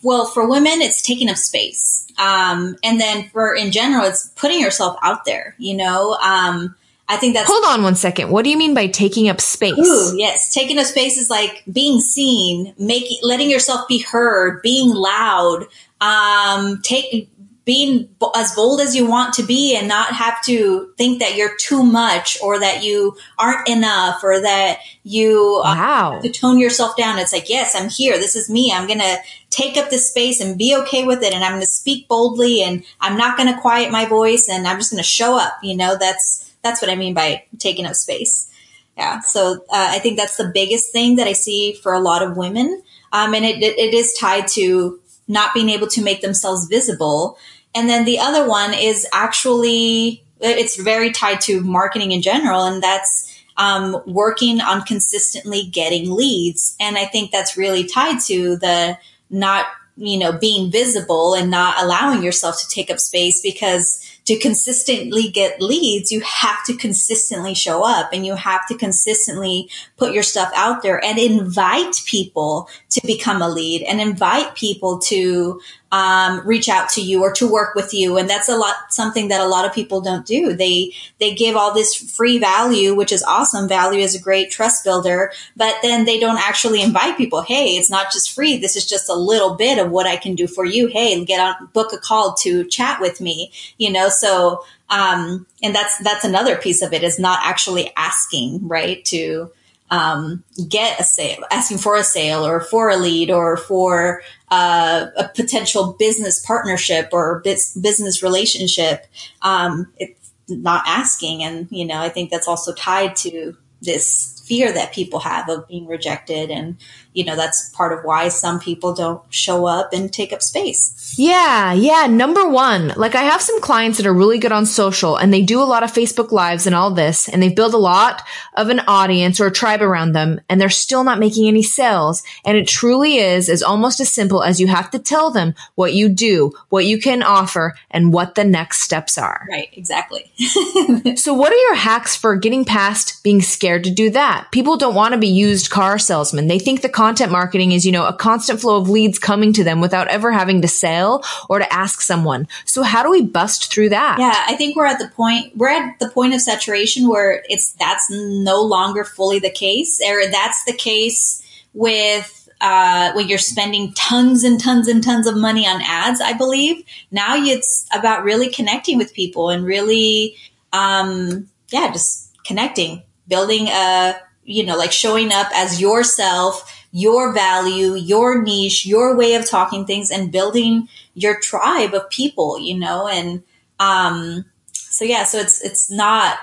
well, 0.02 0.26
for 0.26 0.48
women, 0.48 0.82
it's 0.82 1.00
taking 1.00 1.30
up 1.30 1.36
space. 1.36 2.06
Um, 2.18 2.76
and 2.84 3.00
then 3.00 3.28
for 3.30 3.54
in 3.54 3.72
general, 3.72 4.06
it's 4.06 4.28
putting 4.36 4.60
yourself 4.60 4.96
out 5.02 5.24
there, 5.24 5.54
you 5.58 5.76
know, 5.76 6.14
um, 6.22 6.76
I 7.06 7.16
think 7.16 7.34
that's. 7.34 7.50
Hold 7.50 7.64
on 7.66 7.82
one 7.82 7.96
second. 7.96 8.30
What 8.30 8.44
do 8.44 8.50
you 8.50 8.56
mean 8.56 8.74
by 8.74 8.86
taking 8.86 9.28
up 9.28 9.40
space? 9.40 9.78
Ooh, 9.78 10.16
yes. 10.16 10.52
Taking 10.52 10.78
up 10.78 10.86
space 10.86 11.18
is 11.18 11.28
like 11.28 11.62
being 11.70 12.00
seen, 12.00 12.74
making, 12.78 13.18
letting 13.22 13.50
yourself 13.50 13.86
be 13.88 13.98
heard, 13.98 14.62
being 14.62 14.88
loud, 14.88 15.66
um, 16.00 16.80
take, 16.82 17.28
being 17.66 18.08
as 18.34 18.54
bold 18.54 18.80
as 18.80 18.94
you 18.94 19.06
want 19.06 19.34
to 19.34 19.42
be 19.42 19.76
and 19.76 19.88
not 19.88 20.12
have 20.12 20.42
to 20.42 20.92
think 20.98 21.20
that 21.20 21.34
you're 21.36 21.56
too 21.56 21.82
much 21.82 22.38
or 22.42 22.58
that 22.58 22.84
you 22.84 23.16
aren't 23.38 23.68
enough 23.68 24.22
or 24.22 24.40
that 24.40 24.80
you 25.02 25.62
uh, 25.64 25.74
wow. 25.74 26.20
to 26.22 26.30
tone 26.30 26.58
yourself 26.58 26.96
down. 26.96 27.18
It's 27.18 27.32
like, 27.32 27.48
yes, 27.48 27.74
I'm 27.74 27.88
here. 27.88 28.16
This 28.16 28.36
is 28.36 28.50
me. 28.50 28.72
I'm 28.72 28.86
going 28.86 29.00
to 29.00 29.16
take 29.50 29.76
up 29.76 29.88
this 29.88 30.10
space 30.10 30.40
and 30.40 30.58
be 30.58 30.76
okay 30.76 31.04
with 31.04 31.22
it. 31.22 31.32
And 31.32 31.42
I'm 31.42 31.52
going 31.52 31.62
to 31.62 31.66
speak 31.66 32.06
boldly 32.06 32.62
and 32.62 32.84
I'm 33.00 33.16
not 33.16 33.36
going 33.36 33.52
to 33.52 33.60
quiet 33.60 33.90
my 33.90 34.04
voice 34.04 34.48
and 34.50 34.66
I'm 34.66 34.78
just 34.78 34.90
going 34.90 35.02
to 35.02 35.08
show 35.08 35.38
up. 35.38 35.58
You 35.62 35.76
know, 35.76 35.96
that's, 35.98 36.43
that's 36.64 36.82
what 36.82 36.90
I 36.90 36.96
mean 36.96 37.14
by 37.14 37.44
taking 37.58 37.86
up 37.86 37.94
space. 37.94 38.50
Yeah. 38.96 39.20
So 39.20 39.64
uh, 39.70 39.90
I 39.90 40.00
think 40.00 40.16
that's 40.16 40.36
the 40.36 40.50
biggest 40.52 40.90
thing 40.92 41.16
that 41.16 41.28
I 41.28 41.32
see 41.32 41.74
for 41.74 41.92
a 41.92 42.00
lot 42.00 42.22
of 42.22 42.36
women. 42.36 42.82
Um, 43.12 43.34
and 43.34 43.44
it, 43.44 43.62
it 43.62 43.94
is 43.94 44.16
tied 44.18 44.48
to 44.48 45.00
not 45.28 45.54
being 45.54 45.68
able 45.68 45.86
to 45.88 46.02
make 46.02 46.20
themselves 46.20 46.66
visible. 46.66 47.38
And 47.74 47.88
then 47.88 48.04
the 48.04 48.18
other 48.18 48.48
one 48.48 48.72
is 48.72 49.06
actually, 49.12 50.24
it's 50.40 50.80
very 50.80 51.10
tied 51.12 51.40
to 51.42 51.60
marketing 51.60 52.12
in 52.12 52.22
general. 52.22 52.64
And 52.64 52.82
that's, 52.82 53.30
um, 53.56 54.02
working 54.06 54.60
on 54.60 54.82
consistently 54.82 55.64
getting 55.64 56.10
leads. 56.10 56.76
And 56.80 56.96
I 56.98 57.04
think 57.04 57.30
that's 57.30 57.56
really 57.56 57.84
tied 57.84 58.20
to 58.26 58.56
the 58.56 58.98
not, 59.30 59.66
you 59.96 60.18
know, 60.18 60.32
being 60.32 60.70
visible 60.70 61.34
and 61.34 61.50
not 61.50 61.82
allowing 61.82 62.22
yourself 62.22 62.60
to 62.60 62.68
take 62.68 62.90
up 62.90 62.98
space 62.98 63.40
because 63.42 64.03
to 64.24 64.38
consistently 64.38 65.28
get 65.28 65.60
leads, 65.60 66.10
you 66.10 66.20
have 66.20 66.64
to 66.64 66.76
consistently 66.76 67.54
show 67.54 67.84
up 67.84 68.10
and 68.12 68.24
you 68.24 68.34
have 68.34 68.66
to 68.68 68.76
consistently 68.76 69.68
put 69.96 70.12
your 70.12 70.22
stuff 70.22 70.50
out 70.56 70.82
there 70.82 71.02
and 71.04 71.18
invite 71.18 72.00
people 72.06 72.68
to 72.90 73.00
become 73.06 73.42
a 73.42 73.48
lead 73.48 73.82
and 73.82 74.00
invite 74.00 74.54
people 74.54 74.98
to 74.98 75.60
um, 75.94 76.44
reach 76.44 76.68
out 76.68 76.88
to 76.88 77.00
you 77.00 77.22
or 77.22 77.32
to 77.34 77.46
work 77.46 77.76
with 77.76 77.94
you. 77.94 78.18
And 78.18 78.28
that's 78.28 78.48
a 78.48 78.56
lot, 78.56 78.74
something 78.88 79.28
that 79.28 79.40
a 79.40 79.46
lot 79.46 79.64
of 79.64 79.72
people 79.72 80.00
don't 80.00 80.26
do. 80.26 80.52
They, 80.52 80.92
they 81.20 81.36
give 81.36 81.54
all 81.54 81.72
this 81.72 81.94
free 81.94 82.36
value, 82.36 82.96
which 82.96 83.12
is 83.12 83.22
awesome. 83.22 83.68
Value 83.68 84.00
is 84.00 84.16
a 84.16 84.20
great 84.20 84.50
trust 84.50 84.82
builder, 84.82 85.30
but 85.56 85.76
then 85.82 86.04
they 86.04 86.18
don't 86.18 86.40
actually 86.40 86.82
invite 86.82 87.16
people. 87.16 87.42
Hey, 87.42 87.76
it's 87.76 87.90
not 87.90 88.10
just 88.10 88.32
free. 88.32 88.58
This 88.58 88.74
is 88.74 88.84
just 88.84 89.08
a 89.08 89.14
little 89.14 89.54
bit 89.54 89.78
of 89.78 89.92
what 89.92 90.04
I 90.04 90.16
can 90.16 90.34
do 90.34 90.48
for 90.48 90.64
you. 90.64 90.88
Hey, 90.88 91.24
get 91.24 91.38
on, 91.38 91.68
book 91.72 91.92
a 91.92 91.98
call 91.98 92.34
to 92.40 92.64
chat 92.64 93.00
with 93.00 93.20
me, 93.20 93.52
you 93.78 93.92
know, 93.92 94.08
so, 94.08 94.64
um, 94.90 95.46
and 95.62 95.72
that's, 95.72 95.96
that's 95.98 96.24
another 96.24 96.56
piece 96.56 96.82
of 96.82 96.92
it 96.92 97.04
is 97.04 97.20
not 97.20 97.38
actually 97.44 97.92
asking, 97.96 98.66
right? 98.66 99.04
To, 99.04 99.52
um, 99.90 100.42
get 100.68 101.00
a 101.00 101.04
sale, 101.04 101.44
asking 101.50 101.78
for 101.78 101.96
a 101.96 102.02
sale 102.02 102.44
or 102.46 102.60
for 102.60 102.90
a 102.90 102.96
lead 102.96 103.30
or 103.30 103.56
for 103.56 104.22
uh, 104.50 105.06
a 105.16 105.28
potential 105.28 105.94
business 105.98 106.44
partnership 106.44 107.10
or 107.12 107.40
business 107.40 108.22
relationship. 108.22 109.06
Um, 109.42 109.92
it's 109.96 110.32
not 110.48 110.84
asking. 110.86 111.42
And, 111.42 111.68
you 111.70 111.84
know, 111.84 111.98
I 111.98 112.08
think 112.08 112.30
that's 112.30 112.48
also 112.48 112.72
tied 112.72 113.16
to 113.16 113.56
this 113.82 114.42
fear 114.46 114.72
that 114.72 114.92
people 114.92 115.20
have 115.20 115.48
of 115.48 115.68
being 115.68 115.86
rejected. 115.86 116.50
And, 116.50 116.76
you 117.14 117.24
know, 117.24 117.36
that's 117.36 117.70
part 117.70 117.96
of 117.96 118.04
why 118.04 118.28
some 118.28 118.58
people 118.58 118.92
don't 118.92 119.22
show 119.30 119.66
up 119.66 119.92
and 119.92 120.12
take 120.12 120.32
up 120.32 120.42
space. 120.42 121.14
Yeah. 121.16 121.72
Yeah. 121.72 122.08
Number 122.08 122.48
one, 122.48 122.88
like 122.96 123.14
I 123.14 123.22
have 123.22 123.40
some 123.40 123.60
clients 123.60 123.98
that 123.98 124.06
are 124.06 124.12
really 124.12 124.38
good 124.38 124.50
on 124.50 124.66
social 124.66 125.16
and 125.16 125.32
they 125.32 125.42
do 125.42 125.62
a 125.62 125.64
lot 125.64 125.84
of 125.84 125.92
Facebook 125.92 126.32
lives 126.32 126.66
and 126.66 126.74
all 126.74 126.90
this, 126.90 127.28
and 127.28 127.40
they've 127.40 127.54
built 127.54 127.72
a 127.72 127.78
lot 127.78 128.22
of 128.56 128.68
an 128.68 128.80
audience 128.80 129.40
or 129.40 129.46
a 129.46 129.52
tribe 129.52 129.80
around 129.80 130.12
them 130.12 130.40
and 130.48 130.60
they're 130.60 130.68
still 130.68 131.04
not 131.04 131.20
making 131.20 131.46
any 131.46 131.62
sales. 131.62 132.24
And 132.44 132.56
it 132.56 132.66
truly 132.66 133.18
is, 133.18 133.48
is 133.48 133.62
almost 133.62 134.00
as 134.00 134.10
simple 134.10 134.42
as 134.42 134.60
you 134.60 134.66
have 134.66 134.90
to 134.90 134.98
tell 134.98 135.30
them 135.30 135.54
what 135.76 135.94
you 135.94 136.08
do, 136.08 136.52
what 136.68 136.84
you 136.84 136.98
can 136.98 137.22
offer 137.22 137.74
and 137.90 138.12
what 138.12 138.34
the 138.34 138.44
next 138.44 138.80
steps 138.80 139.16
are. 139.16 139.46
Right. 139.48 139.68
Exactly. 139.72 140.32
so 141.16 141.32
what 141.32 141.52
are 141.52 141.56
your 141.56 141.76
hacks 141.76 142.16
for 142.16 142.34
getting 142.36 142.64
past 142.64 143.22
being 143.22 143.40
scared 143.40 143.84
to 143.84 143.90
do 143.90 144.10
that? 144.10 144.48
People 144.50 144.76
don't 144.76 144.94
want 144.96 145.14
to 145.14 145.20
be 145.20 145.28
used 145.28 145.70
car 145.70 145.98
salesmen. 145.98 146.48
They 146.48 146.58
think 146.58 146.82
the 146.82 146.88
content 147.04 147.30
marketing 147.30 147.72
is, 147.72 147.84
you 147.84 147.92
know, 147.92 148.06
a 148.06 148.14
constant 148.14 148.58
flow 148.58 148.78
of 148.78 148.88
leads 148.88 149.18
coming 149.18 149.52
to 149.52 149.62
them 149.62 149.82
without 149.82 150.08
ever 150.08 150.32
having 150.32 150.62
to 150.62 150.68
sell 150.68 151.22
or 151.50 151.58
to 151.58 151.70
ask 151.70 152.00
someone. 152.00 152.48
So 152.64 152.82
how 152.82 153.02
do 153.02 153.10
we 153.10 153.20
bust 153.20 153.70
through 153.70 153.90
that? 153.90 154.16
Yeah, 154.18 154.34
I 154.46 154.56
think 154.56 154.74
we're 154.74 154.86
at 154.86 154.98
the 154.98 155.08
point, 155.08 155.54
we're 155.54 155.68
at 155.68 155.98
the 155.98 156.08
point 156.08 156.32
of 156.32 156.40
saturation 156.40 157.06
where 157.06 157.44
it's, 157.50 157.72
that's 157.72 158.08
no 158.10 158.62
longer 158.62 159.04
fully 159.04 159.38
the 159.38 159.50
case 159.50 160.00
or 160.02 160.30
that's 160.30 160.64
the 160.64 160.72
case 160.72 161.42
with 161.74 162.48
uh, 162.62 163.12
when 163.12 163.28
you're 163.28 163.36
spending 163.36 163.92
tons 163.92 164.42
and 164.42 164.58
tons 164.58 164.88
and 164.88 165.04
tons 165.04 165.26
of 165.26 165.36
money 165.36 165.66
on 165.66 165.82
ads, 165.82 166.22
I 166.22 166.32
believe. 166.32 166.86
Now 167.10 167.36
it's 167.36 167.86
about 167.94 168.24
really 168.24 168.48
connecting 168.48 168.96
with 168.96 169.12
people 169.12 169.50
and 169.50 169.66
really, 169.66 170.36
um, 170.72 171.50
yeah, 171.68 171.92
just 171.92 172.34
connecting, 172.46 173.02
building 173.28 173.68
a, 173.68 174.16
you 174.44 174.64
know, 174.64 174.78
like 174.78 174.92
showing 174.92 175.32
up 175.32 175.48
as 175.54 175.82
yourself, 175.82 176.73
your 176.96 177.32
value, 177.32 177.96
your 177.96 178.40
niche, 178.40 178.86
your 178.86 179.16
way 179.16 179.34
of 179.34 179.44
talking 179.44 179.84
things 179.84 180.12
and 180.12 180.30
building 180.30 180.88
your 181.14 181.40
tribe 181.40 181.92
of 181.92 182.08
people, 182.08 182.56
you 182.56 182.78
know, 182.78 183.08
and, 183.08 183.42
um, 183.80 184.44
so 184.72 185.04
yeah, 185.04 185.24
so 185.24 185.38
it's, 185.38 185.60
it's 185.64 185.90
not, 185.90 186.38